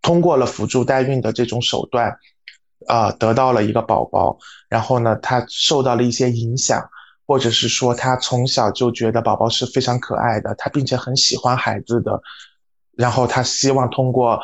[0.00, 2.16] 通过了辅助代孕的这种手段，
[2.86, 4.36] 啊，得到了一个宝宝，
[4.68, 6.88] 然后呢，他受到了一些影响。
[7.26, 12.20] 或者是说他从小就觉得宝宝是非常可爱的，他并且很喜欢孩子的，
[12.96, 14.40] 然后他希望通过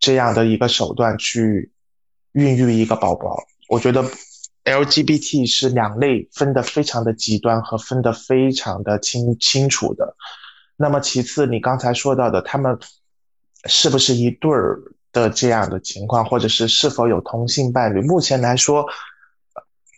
[0.00, 1.70] 这样的一个手段去
[2.32, 3.36] 孕育一个宝宝。
[3.68, 4.02] 我觉得
[4.64, 10.16] LGBT 是两类分得非常的极端和分得非常的清清楚的。
[10.76, 12.78] 那么其次，你刚才说到的他们
[13.66, 14.80] 是不是一对儿
[15.12, 18.00] 的这样的情况，或者是是否有同性伴侣？
[18.00, 18.86] 目前来说。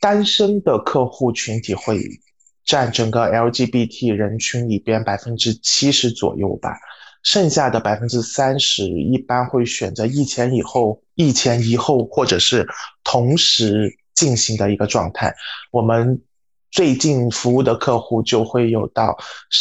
[0.00, 2.00] 单身的客户群体会
[2.64, 6.76] 占整个 LGBT 人群里边百分之七十左右吧，
[7.22, 12.66] 剩下的百分之三十一般会选择一前一后、一前一后或者是
[13.04, 15.34] 同时进行的一个状态。
[15.70, 16.20] 我们
[16.72, 19.16] 最近服务的客户就会有到，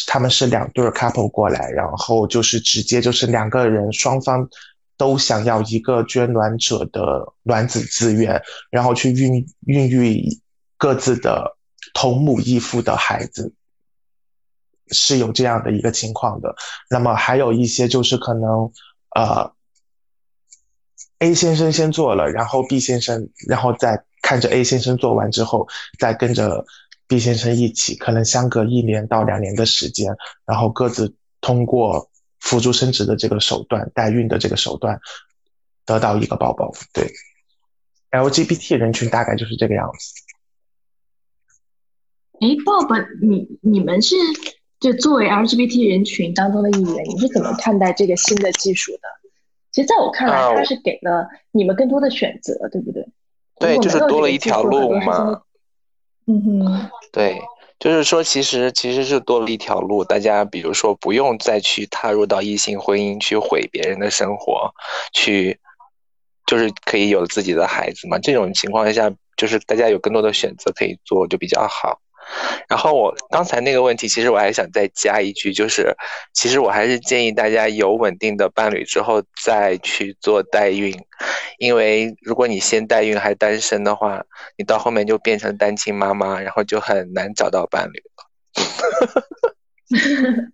[0.07, 4.49] 他们是两对 couple 过来，然后就是直接就是两个人双方
[4.97, 10.39] 都想要一个捐卵者的卵子资源，然后去孕孕育
[10.77, 11.57] 各自的
[11.93, 13.53] 同母异父的孩子，
[14.87, 16.55] 是有这样的一个情况的。
[16.89, 18.71] 那么还有一些就是可能
[19.15, 19.51] 呃
[21.19, 25.67] ，A 先生先做了，然后 B 先生，然后再看着 A 先生做完之后，
[25.99, 26.65] 再跟着。
[27.07, 30.11] B 先生一起，可能相隔一年到两年的时间，
[30.43, 32.09] 然后各自通过
[32.45, 34.99] 辅助生殖的这个手段，代孕的这个手段，
[35.85, 36.71] 得到一个宝宝。
[36.93, 37.11] 对
[38.11, 40.13] ，LGBT 人群大概就是这个样子。
[42.39, 44.15] 哎，Bob，你你们是
[44.79, 48.99] 就作为 LGBT 人群当中的一员，你是怎么看待这个新的技术的？
[49.71, 53.07] 其实，在我看来，它是给了你们更多的选择，对不对？
[53.59, 55.41] 对，就是多了一条路嘛。
[56.27, 57.41] 嗯哼，对，
[57.85, 64.73] 就是说，其实其实是多了一条路，大家比如说不用再去踏入到异性婚姻去毁别人的生活，
[65.13, 65.59] 去，
[66.47, 68.17] 就是可以有自己的孩子嘛。
[68.17, 72.01] 这种情况下，就是大家有更多的选择可以做，就比较好。
[72.67, 75.95] 然后我刚才那个问题，其实我还想再加一句，就是
[76.33, 80.93] 其实我还是建议大家有稳定的伴侣之后再去做代孕，
[81.59, 84.25] 因为如果你先代孕还单身的话，
[84.57, 88.25] 你到后面就变成单亲妈妈，然后就很难找到伴侣了。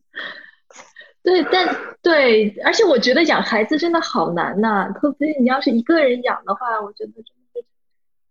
[1.23, 7.23] 对，但对，而且我觉得养孩子真的好难呐，特别你要是一个人养的话，我觉得真
[7.53, 7.63] 的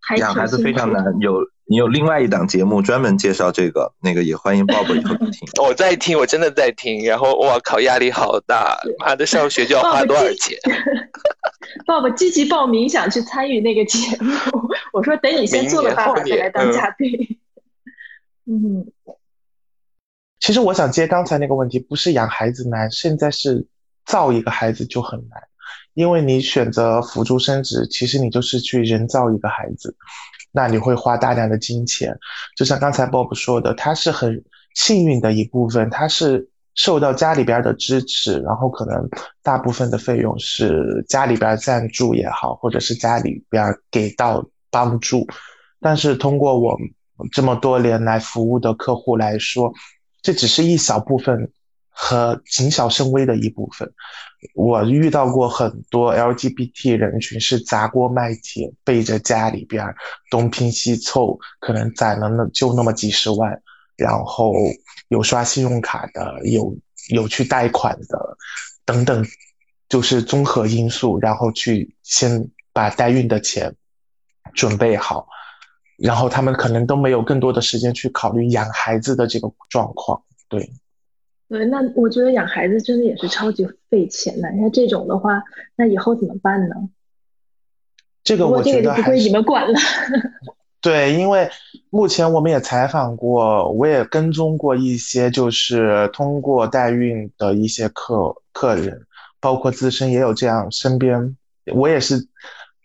[0.01, 1.41] 还养孩子非常难，有。
[1.71, 5.49] 你有另外一档节目专门介绍这个， 那个也欢迎 Bob 以后去听。
[5.63, 7.05] 我在听，我真的在听。
[7.05, 8.77] 然后，我靠，压力好大！
[8.99, 10.59] 妈的，上学就要花多少钱
[11.87, 14.33] ？Bob 积极 报名，想去参与那个节目。
[14.93, 17.39] 我说，等你先做了爸爸再来当嘉宾。
[18.47, 18.85] 嗯，
[20.41, 23.65] 其实我想接刚才那个问题，不是养孩子难，现在是
[24.05, 25.41] 造一个孩子就很难，
[25.95, 29.95] 因为你选择辅助生殖，其实你就是去人造一个孩子。
[30.53, 32.17] 那你会花大量的金钱，
[32.57, 34.45] 就像刚才 Bob 说的，他是很
[34.75, 39.09] 幸运的一部分，他是受到家里边的支持，然后可能
[39.43, 45.27] 大部分的费用是家里边赞助也好，或者是家里边给到帮助。
[45.81, 46.77] 但是通过我
[47.33, 49.73] 这么多年来服务的客户来说，
[50.23, 51.51] 这只是一小部分
[51.91, 53.93] 和谨小慎微的一部分。
[54.55, 59.85] 我遇到过很多 LGBT 人群是砸锅卖铁，背着家里边
[60.31, 63.61] 东拼西凑，可能攒了那就那么几十万，
[63.97, 64.55] 然后
[65.09, 66.75] 有刷信用卡的，有
[67.11, 68.37] 有去贷款的，
[68.87, 69.23] 等等，
[69.91, 73.75] 就是综合因素，然后去先把代孕的钱
[74.55, 75.27] 准备好，
[75.99, 80.73] 然后他们可能都没有更多的时间去考虑养孩子的这个状况，对。
[81.51, 84.49] 对，那我觉得养孩子真的也是超级费钱的。
[84.53, 85.43] 那这种的话，
[85.75, 86.77] 那以后怎么办呢？
[88.23, 89.77] 这个我觉得不归你们管了。
[90.81, 91.51] 对，因为
[91.91, 99.05] 目前我们也采访过，我也跟踪过一些，就是通过代孕的一些客客人，
[99.41, 101.37] 包括自身也有这样，身边
[101.75, 102.29] 我也是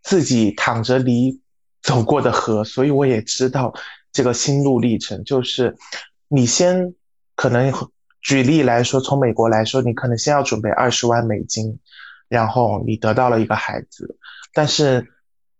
[0.01, 1.39] 自己躺着离
[1.83, 3.75] 走过的河，所以我也知道
[4.11, 5.23] 这个心路历程。
[5.23, 5.75] 就是
[6.27, 6.95] 你先
[7.35, 7.71] 可能。
[8.25, 11.77] 举例来说，从美国来说，你可能先要准备二十万美金，
[12.27, 14.17] 然后你得到了一个孩子，
[14.51, 15.13] 但是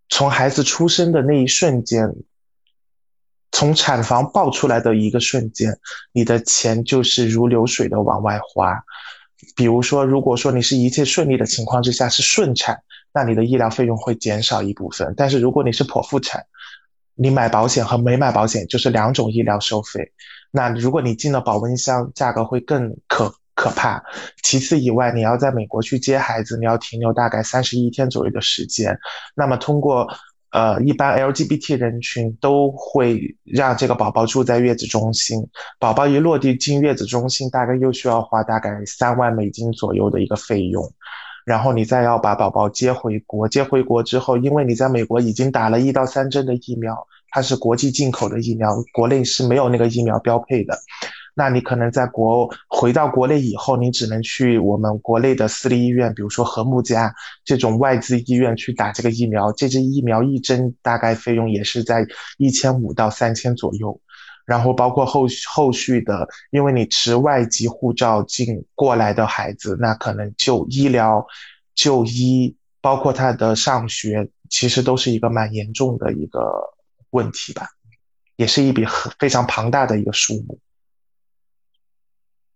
[0.10, 2.12] 从孩子出生的那一瞬间，
[3.52, 5.78] 从产房抱出来的一个瞬间，
[6.12, 8.84] 你的钱就是如流水的往外花。
[9.56, 12.82] 比如说，如果说你是一切顺利的情况之下是顺产，
[13.14, 16.44] 那你的医疗费用会减少一部分；但是如果你是剖腹产，
[17.14, 20.12] 你买保险和没买保险就是两种医疗收费。
[20.56, 24.02] 那如果你进了保温箱，价格会更可可怕。
[24.42, 28.98] 其次以外，你要在美国去接孩子，你要停留大概三十一天左右的时间。
[29.36, 30.08] 那么通过
[30.52, 35.46] 呃，一般 LGBT 人群都会让这个宝宝住在月子中心。
[35.78, 40.90] 宝宝一落地进月子中心，大概又需要花大概三万美金左右的一个费用。
[41.46, 47.06] 然后你再要把宝宝接回国，接回国之后，因为你在美国已经打了一到三针的疫苗。
[47.36, 50.80] 它是国际进口的疫苗，国内是没有那个疫苗标配的。
[51.36, 57.14] 那你可能在国回到国内以后，你只能去我们国内的私立医院，比如说和睦家
[57.44, 59.52] 这种外资医院去打这个疫苗。
[59.52, 62.08] 这支疫苗一针大概费用也是在
[62.38, 64.00] 一千五到三千左右。
[64.46, 71.28] 然后包括后后续的，因为你持外籍护照进过来的孩子，那可能就医疗、
[71.76, 76.40] 就医，包括他的上学，其实都是一个蛮严重的一个。
[77.16, 77.70] 问题吧，
[78.36, 80.60] 也是一笔很非常庞大的一个数目。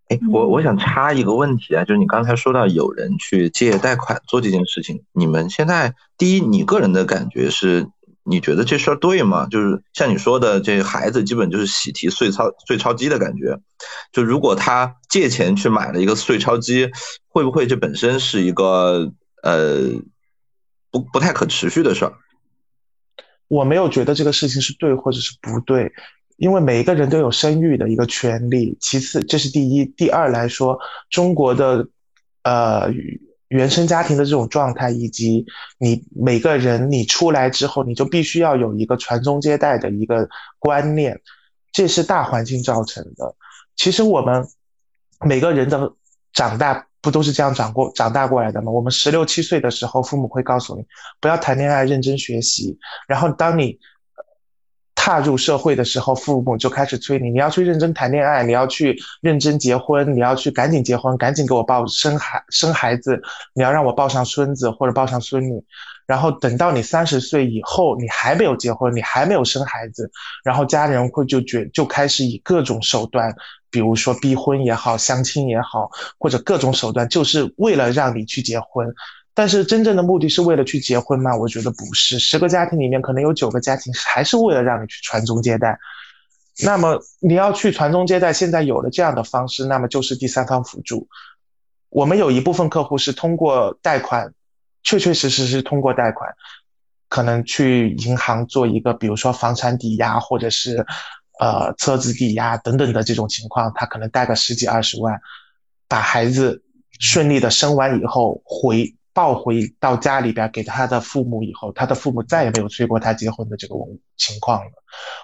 [0.10, 7.88] 哎，我我想插一个问题啊，就是你刚才说到有人去借贷款做这件事情，你们现在第一，你个人的感觉是，
[8.24, 9.46] 你觉得这事儿对吗？
[9.46, 13.60] 就是像你说的，这孩子基本就是喜提碎钞碎钞机的感觉，
[14.12, 16.90] 就如果他借钱去买了一个碎钞机，
[17.28, 19.14] 会不会这本身是一个
[19.44, 20.02] 呃
[20.90, 22.14] 不不太可持续的事儿？
[23.50, 25.92] 我没有觉得这个事情是对或者是不对。
[26.38, 31.86] 因为每一个人都有生育的一个权利，其次这是第一，第二来说，中国的，
[32.44, 32.90] 呃，
[33.50, 35.46] 原生家庭的这种状态，以及
[35.80, 41.20] 你每个人你出来之后，你就必须要有一个传宗接代的一个观念，
[41.74, 43.36] 这是大环境造成的。
[43.76, 44.48] 其实我们
[45.26, 45.92] 每个人的
[46.34, 48.72] 长大不都是这样长过长大过来的吗？
[48.72, 50.86] 我们十六七岁的时候，父母会告诉你
[51.20, 52.78] 不要谈恋爱，认真学习，
[53.08, 53.80] 然后当你。
[55.02, 63.20] 踏入社会的时候，父母就开始催你，你要去认真谈恋爱，你要去认真结婚，你要去赶紧结婚，赶紧给我抱生孩生孩子，
[63.54, 65.64] 你要让我抱上孙子或者抱上孙女。
[66.06, 70.12] 然后等到你三十岁以后，你还没有结婚，你还没有生孩子，
[70.44, 73.34] 然后家人会就觉就开始以各种手段，
[73.72, 78.94] 比如说逼婚也好，相亲也好，或者各种手段，就是为了让你去结婚。
[79.34, 81.36] 但是真正的目的是为了去结婚吗？
[81.36, 82.20] 我觉得不是。
[82.20, 85.80] 十个家庭里面可能有九个家庭还是为了让你去传宗接代。
[86.62, 91.08] 那么你要去传宗接代，现在有了这样的方式，那么就是第三方辅助。
[91.90, 94.34] 我们有一部分客户是通过贷款，
[94.84, 96.30] 确确实实是通过贷款，
[97.08, 100.86] 可能去银行做一个，比如说房产抵押或者是
[101.40, 105.20] 呃车子抵押等等的这种情况，他可能贷个十几二十万，
[105.88, 106.62] 把孩子
[107.00, 108.94] 顺利的生完以后回。
[109.12, 113.76] 抱回到家里边给他的父母以后，他的父母再也没有催过他结婚的这个
[114.16, 114.72] 情况了。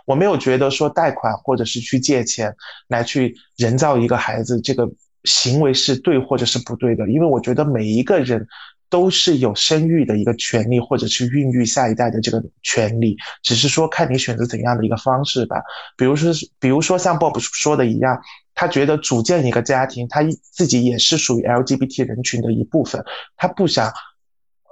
[0.05, 2.53] 我没有觉得说贷款或者是去借钱
[2.89, 4.89] 来去人造一个孩子这个
[5.23, 8.45] 行为是对或者是不对的，因为我觉得每一个人
[8.89, 15.57] 都是有生育的一个权利，或者是孕育下一代的这个权利，只是说看你选择怎样的一个方式吧。
[15.97, 18.21] 比如说，比如说像 Bob 说的一样。
[18.57, 23.03] 他觉得组建一个家庭，他自己也是属于 LGBT 人群的一部分，
[23.35, 23.91] 他不想，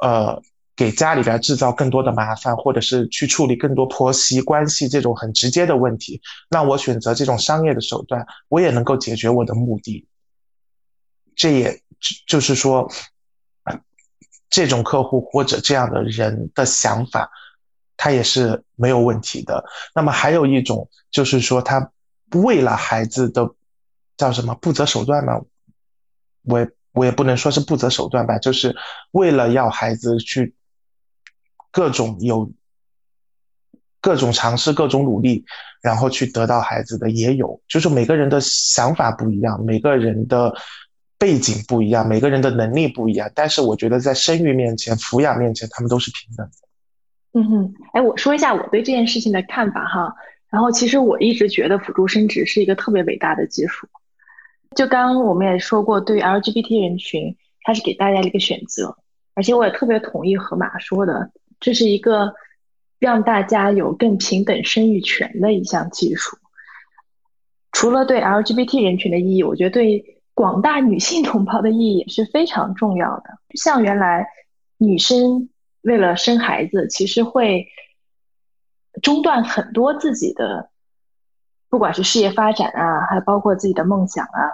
[0.01, 0.41] 呃，
[0.73, 6.21] 给家里边制造更多的麻烦，或者是去处理更多婆媳关系这种很直接的问题。
[6.49, 10.07] 那我选择这种商业的手段，我也能够解决我的目的。
[11.35, 11.81] 这也
[12.25, 12.89] 就是说，
[14.53, 17.29] 这种客户或者这样的人的想法，
[17.97, 19.65] 他也是没有问题的。
[19.95, 21.91] 那么还有一种就是说，他
[22.31, 23.53] 为了孩子的。
[24.15, 25.41] 叫什么不择手段呢？
[26.43, 28.75] 我也我也不能说是不择手段吧，就是
[29.09, 30.53] 为了要孩子去
[31.71, 32.51] 各种有
[33.99, 35.43] 各种尝试、各种努力，
[35.81, 37.59] 然后去得到孩子的也有。
[37.67, 40.53] 就是每个人的想法不一样，每个人的
[41.23, 43.31] 背景不一样，每个人的能力不一样。
[43.33, 47.39] 但是我觉得在生育面前、抚养面前，他们都是平等的。
[47.39, 50.13] 嗯哼，哎，我说一下我对这件事情的看法哈。
[50.49, 53.87] 然后其实我一直觉得辅助生殖是一个特别伟大的技术。
[54.75, 58.97] 就刚刚我们也说过，对于 LGBT 人群，它是给大家的一个选择，
[59.33, 61.31] 而且我也特别同意河马说的，
[61.61, 62.33] 这是一个
[62.99, 66.37] 让大家有更平等生育权的一项技术。
[67.71, 73.23] 除了对 LGBT 人群的意义，我觉得对广大女性同胞的意义也是非常重要的。
[73.55, 74.27] 像原来
[74.77, 75.49] 女生
[75.81, 77.67] 为了生孩子，其实会
[79.01, 80.69] 中断很多自己的。
[81.69, 84.51] 不管是事业发展啊，还包括自己的梦想啊，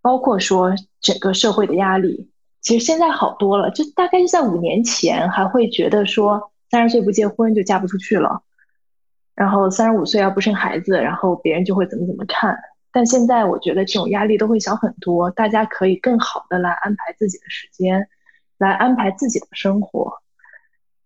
[0.00, 2.30] 包括说整个社会的压力，
[2.60, 3.72] 其实现在好多了。
[3.72, 8.42] 就大概是在五年前，还会觉得说三十岁不结婚就嫁不出去了，
[9.34, 12.56] 然后三十五岁要不生孩子，然后别人就会怎么怎么看。
[12.94, 18.08] 但现在我觉得这种压力都会小很多，大家可以更好的来安排自己的时间，
[18.56, 20.22] 来安排自己的生活。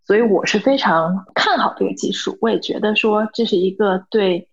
[0.04, 4.48] 所以我是非常看好这个技术，我也觉得说这是一个对。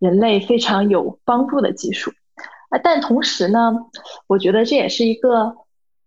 [0.00, 2.10] 人类非常有帮助的技术
[2.70, 3.74] 啊，但同时呢，
[4.26, 5.54] 我觉得这也是一个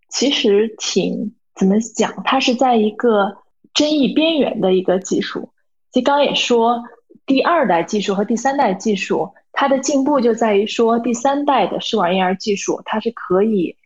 [0.08, 3.36] 其实挺怎么讲，它是在一个
[3.72, 5.52] 争议边缘的一个技术。
[5.92, 6.82] 其实刚刚也说，
[7.26, 13.76] 第二代技术和第三代技术，它的进步就在于说，第三代的试管婴儿技术，它是可以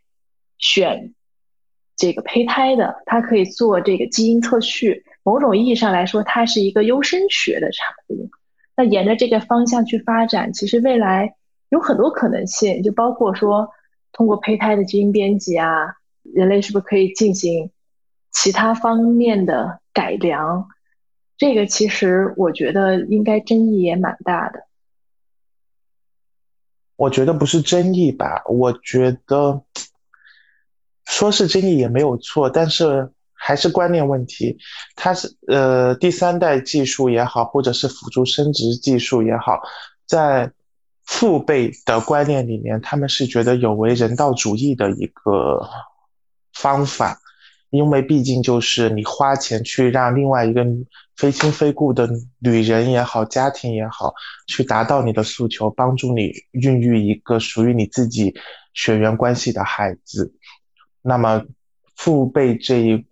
[0.58, 1.14] 选
[1.96, 5.04] 这个胚胎的，它可以做这个基因测序。
[5.22, 8.30] 某种意义上来说，它是一个优生学的产物。
[8.76, 11.34] 那沿着这个方向去发展，其实未来
[11.68, 13.68] 有很多可能性，就包括说
[14.12, 17.70] 通过胚胎的基因编辑啊，人类是不是可以进行
[18.32, 20.68] 其他方面的改良？
[21.38, 24.66] 这个其实我觉得应该争议也蛮大的。
[26.96, 29.62] 我觉得不是争议吧，我觉得
[31.04, 34.58] 说是争议也没有错，但是还是观念问题。
[34.96, 39.62] 它是呃第三代技术也好，或者是辅助生殖技术也好，
[40.06, 40.50] 在
[41.04, 45.70] 父辈的观念里面，他们是觉得有违人道主义的一个
[46.52, 47.20] 方法。
[47.70, 50.64] 因为毕竟就是你花钱去让另外一个
[51.18, 52.08] 非亲非故的
[52.38, 54.14] 女人也好，家庭也好，
[54.46, 58.32] 去达到你的诉求，帮助你孕育一个属于你自己
[58.72, 60.32] 血缘关系的孩子，
[61.02, 61.44] 那么
[61.96, 63.04] 父辈这一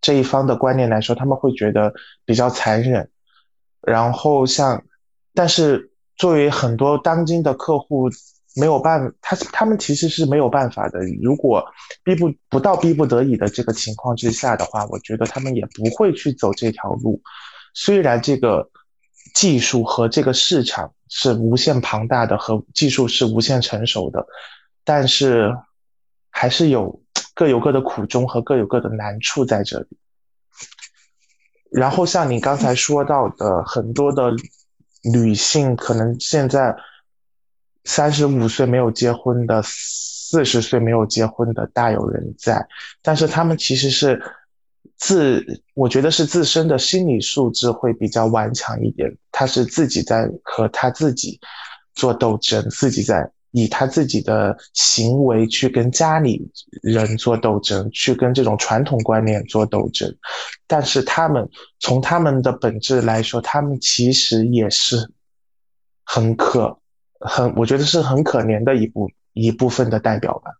[0.00, 1.92] 这一方的观念来说，他们会觉得
[2.24, 3.10] 比较残忍。
[3.82, 4.84] 然后像，
[5.34, 8.08] 但是作为很多当今的客户。
[8.58, 10.98] 没有办，他他们其实是没有办法的。
[11.22, 11.64] 如果
[12.02, 17.22] 逼不不到逼不得已的这个情况之下的话，我觉得他们也不会去走这条路。
[17.72, 18.68] 虽然这个
[19.34, 24.26] 技术和这个市场是无限庞大的，和技术是无限成熟的，
[24.84, 25.56] 但是
[26.30, 27.00] 还是有
[27.34, 29.86] 各有各的苦衷和各有各的难处在这里。
[31.70, 34.32] 然后像你刚才说到的，很多的
[35.12, 36.76] 女性可能现在。
[37.88, 42.62] 三十五岁没有结婚的，四十岁没有结婚的大有人在，
[43.00, 44.20] 但是他们其实是
[44.98, 45.42] 自，
[45.72, 51.40] 我觉得是自身的心理素质会比较顽强一点，他是自己在和他自己
[51.94, 56.46] 做斗争，自己在以他自己的行为去跟家里
[56.82, 60.14] 人做斗争，去跟这种传统观念做斗争，
[60.66, 61.48] 但是他们
[61.80, 65.10] 从他们的本质来说，他们其实也是
[66.04, 66.78] 很可。
[67.20, 70.52] 很，我觉得是很可怜的一部一部分的代表吧。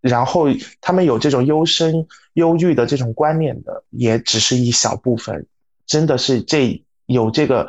[0.00, 0.46] 然后
[0.80, 5.46] 他们有这种忧生忧郁的这种观念的，也只是一小部分。
[5.86, 7.68] 真的是这有这个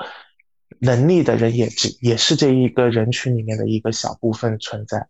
[0.79, 5.07] 能力的人，也只也是这一个人群里面的一个小部分存在。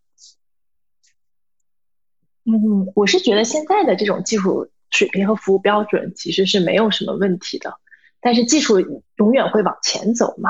[2.45, 7.79] 嗯，我是觉得现在的这种技术水平和服务标准其实是没有什么问题的，
[8.19, 8.81] 但是技术
[9.15, 10.49] 永远会往前走嘛。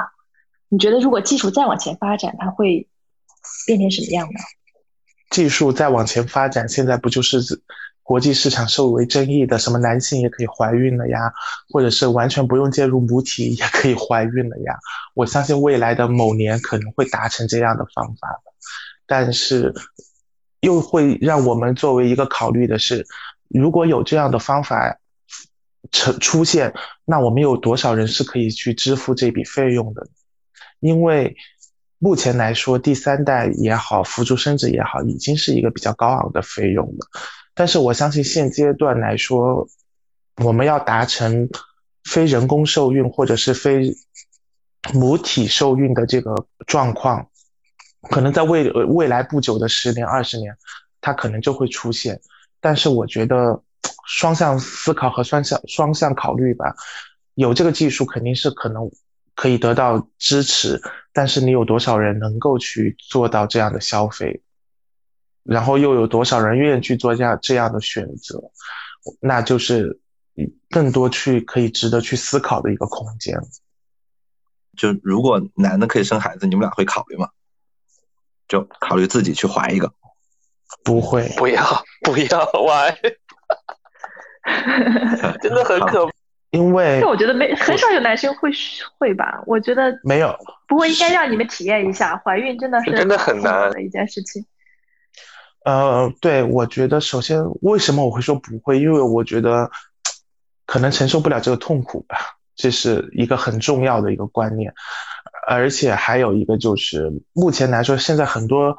[0.73, 2.87] 你觉得如果技术再往前发展，它会
[3.67, 4.39] 变成什么样呢？
[5.29, 7.39] 技术再往前发展，现在不就是
[8.01, 11.31] 国际市场受为争议的什么男性也可以怀孕了呀，
[11.69, 14.73] 或者是完全不用介入母体也可以怀孕了呀？
[15.13, 18.27] 我相信未来的某年可能会达成这样的方法，
[19.05, 19.75] 但是
[20.61, 23.05] 又会让我们作为一个考虑的是，
[23.47, 24.97] 如果有这样的方法
[25.91, 26.73] 成出现，
[27.05, 30.07] 那我们有多少人是可以去支付这笔费用的？
[30.84, 31.38] 因为
[31.97, 37.07] 目前来说，第三代也好，辅助生殖也好，已经是一个比较高昂的费用了。
[37.53, 39.65] 但是我相信现阶段来说，
[40.43, 41.47] 我们要达成
[42.03, 43.95] 非人工受孕或者是非
[44.93, 46.35] 母体受孕的这个
[46.68, 47.30] 状况，
[48.10, 50.53] 可能在未未来不久的十年、二十年，
[50.99, 52.19] 它可能就会出现。
[52.60, 53.64] 但是我觉得
[54.05, 56.76] 双向思考和双向双向考虑吧，
[57.35, 58.91] 有这个技术肯定是可能。
[59.35, 60.81] 可以得到支持，
[61.11, 64.41] 但是你有多少人能够去做到这样的消费？
[65.43, 68.41] 然后又有多少人愿意去做这样这样的选择？
[69.19, 69.99] 那就是
[70.69, 73.38] 更多去可以值得去思考的一个空间。
[74.77, 77.30] 就如果男的可以生孩子，你们俩会考虑吗？
[78.47, 79.93] 就考虑自己去怀一个？
[80.84, 81.64] 不会，不要，
[82.03, 82.97] 不要怀，
[85.41, 86.10] 真的很可。
[86.53, 88.51] 因为，但我觉得没很少有男生会
[88.99, 89.41] 会吧？
[89.47, 94.45] 我觉得没有，不过应该让你们体验一下，怀孕真的是真的很难的一件事情。
[95.65, 98.80] 呃，对，我觉得首先为什么我会说不会？
[98.80, 99.71] 因为我觉得
[100.67, 102.17] 可能承受不了这个痛苦吧，
[102.55, 104.71] 这是一个很重要的一个观念。
[105.47, 108.77] 而且还有一个就是，目前来说，现在很多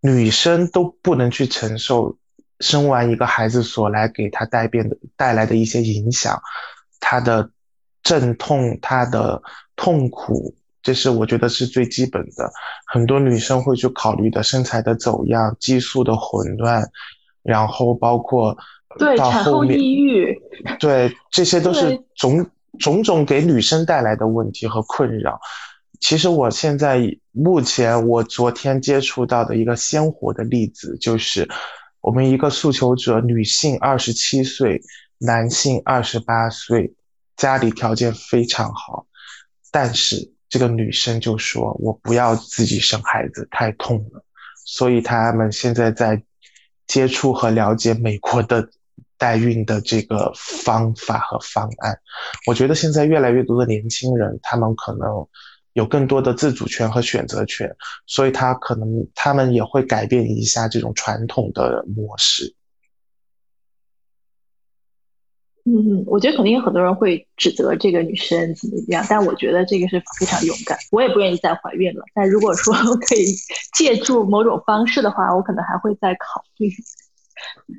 [0.00, 2.16] 女生都不能去承受
[2.60, 6.40] 生完一个孩子所来给她带变的带来的一些影响。
[7.00, 7.50] 他的
[8.02, 9.42] 阵痛，他的
[9.74, 12.50] 痛苦，这是我觉得是最基本的。
[12.86, 16.82] 很多女生会去考虑的身材的走样、激素的混乱，
[17.42, 18.56] 然后包括
[18.98, 20.38] 对产后抑郁，
[20.78, 22.46] 对这些都是种
[22.78, 25.40] 种种给女生带来的问题和困扰。
[26.00, 27.00] 其实我现在
[27.32, 31.46] 目前，我昨天接触到的一个鲜活的例子，就是
[32.00, 34.80] 我们一个诉求者，女性，二十七岁。
[35.22, 36.94] 男性二十八岁，
[37.36, 39.06] 家里条件非常好，
[39.70, 44.24] 但是这个女生就说：“我不要自己生孩子，太痛了。”
[44.64, 46.22] 所以他们现在在
[46.86, 48.66] 接触和了解美国的
[49.18, 52.00] 代孕的这个方法和方案。
[52.46, 55.08] 我觉得现在越来越多的年轻人，他们可能
[55.74, 57.70] 有更多的自主权和选择权，
[58.06, 62.54] 所以他可能他们也会改变一下这种传统的模式。
[65.66, 70.78] 嗯，我觉得肯定有很多人会指责这个女生怎么样，但我觉得这个是非常勇敢。
[70.90, 73.26] 我也不愿意再怀孕了，但如果说可以
[73.76, 76.72] 借助某种方式的话，我可能还会再考虑。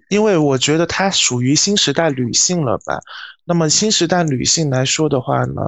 [0.09, 2.99] 因为我觉得她属于新时代女性了吧？
[3.45, 5.63] 那么新时代女性来说的话呢，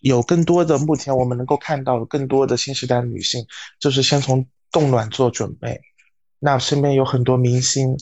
[0.00, 3.44] 有更多的目前我们能够看到更多的新时代女性，
[3.78, 5.82] 就是先从冻卵做准备。
[6.38, 7.98] 那身边有很多明星，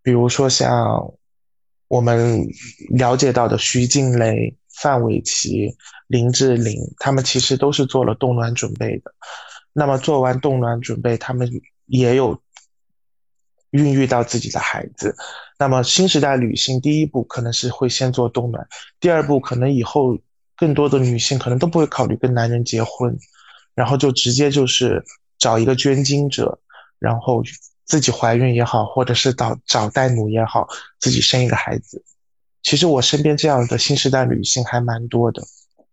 [0.00, 1.12] 比如说像。
[1.92, 2.48] 我们
[2.88, 9.12] 了解到的徐静蕾、范玮琪、林志玲，他们其实都是做了冻卵准备的。
[9.74, 11.46] 那么做完冻卵准备，他们
[11.84, 12.40] 也有
[13.72, 15.14] 孕育到自己的孩子。
[15.58, 18.66] 那么新时代女性，第一步可能是会先做冻卵，
[18.98, 20.18] 第二步可能以后
[20.56, 23.14] 更多的女性可能都不会考虑跟男人结婚，
[23.74, 25.04] 然后就直接就是
[25.36, 26.58] 找一个捐精者，
[26.98, 27.42] 然后。
[27.84, 30.68] 自己怀孕也好，或者是找找代母也好，
[30.98, 32.02] 自己生一个孩子。
[32.62, 35.42] 其实我身边这样的新时代女性还蛮多的。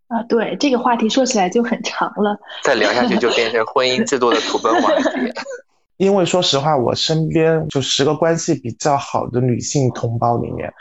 [0.08, 5.34] 啊，对，这个话题说起来就很长了，再聊下去就变成婚姻制度的土崩瓦解。
[5.98, 10.72] 因为说实话，我身边就十个关系比较好的女性同胞里面，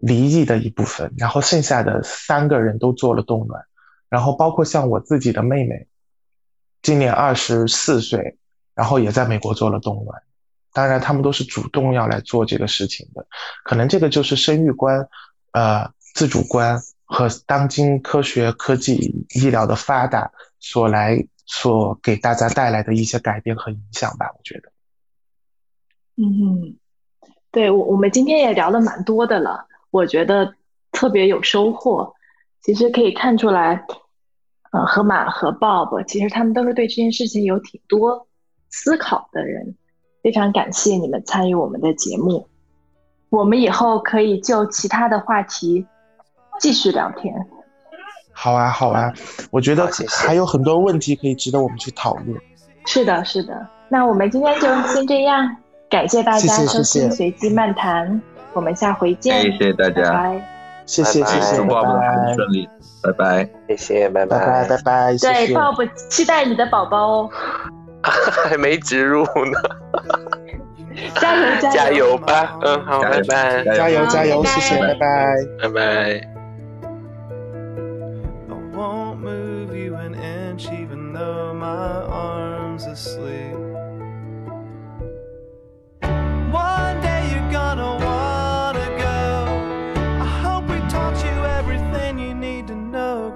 [0.00, 3.62] 离异的一部分，然后剩下的三个人都做了冻卵，
[4.08, 5.86] 然后包括像我自己的妹妹，
[6.82, 8.38] 今年二十四岁。
[8.74, 10.22] 然后也在美国做了冻卵，
[10.72, 13.26] 当然他们都是主动要来做这个事情的，
[13.64, 15.08] 可能这个就是生育观、
[15.52, 20.30] 呃自主观和当今科学科技医疗的发达
[20.60, 24.72] 所来所给大家带来的一些改变和影响吧，我觉得。
[26.16, 26.76] 嗯，
[27.50, 30.54] 对我我们今天也聊了蛮多的了，我觉得
[30.92, 32.14] 特别有收获。
[32.62, 33.84] 其实可以看出来，
[34.70, 38.28] 呃，河马和 Bob 其实他们都是对这件事情有挺多。
[38.76, 39.76] 思考的人，
[40.20, 42.48] 非常感谢你们参与我们的节目。
[43.30, 45.86] 我们以后可以就其他的话题
[46.58, 47.32] 继续聊天。
[48.32, 49.12] 好啊，好啊，
[49.52, 52.36] 我觉得还有很多问题可以值得我们去讨论。
[52.84, 53.66] 是的，是的。
[53.88, 55.56] 那我们今天就先这样，
[55.88, 58.10] 感谢大家收听《随机漫谈》，
[58.54, 59.40] 我们下回见。
[59.42, 60.48] 谢谢大家，拜拜
[60.84, 62.68] 谢谢谢谢，拜拜，顺利，
[63.02, 65.16] 拜拜，谢谢，拜拜拜拜。
[65.16, 67.30] 对，Bob 期待你的宝宝哦。
[68.48, 69.58] 还没植入呢，
[71.20, 72.18] 加 油加油。
[72.18, 72.58] 吧！
[72.62, 76.28] 嗯，好，拜拜，加油加油，谢谢，拜拜，拜拜。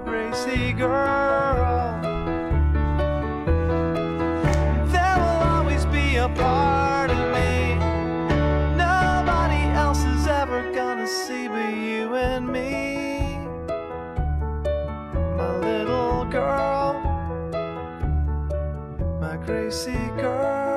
[0.05, 0.73] Gracie
[19.49, 20.68] crazy girl.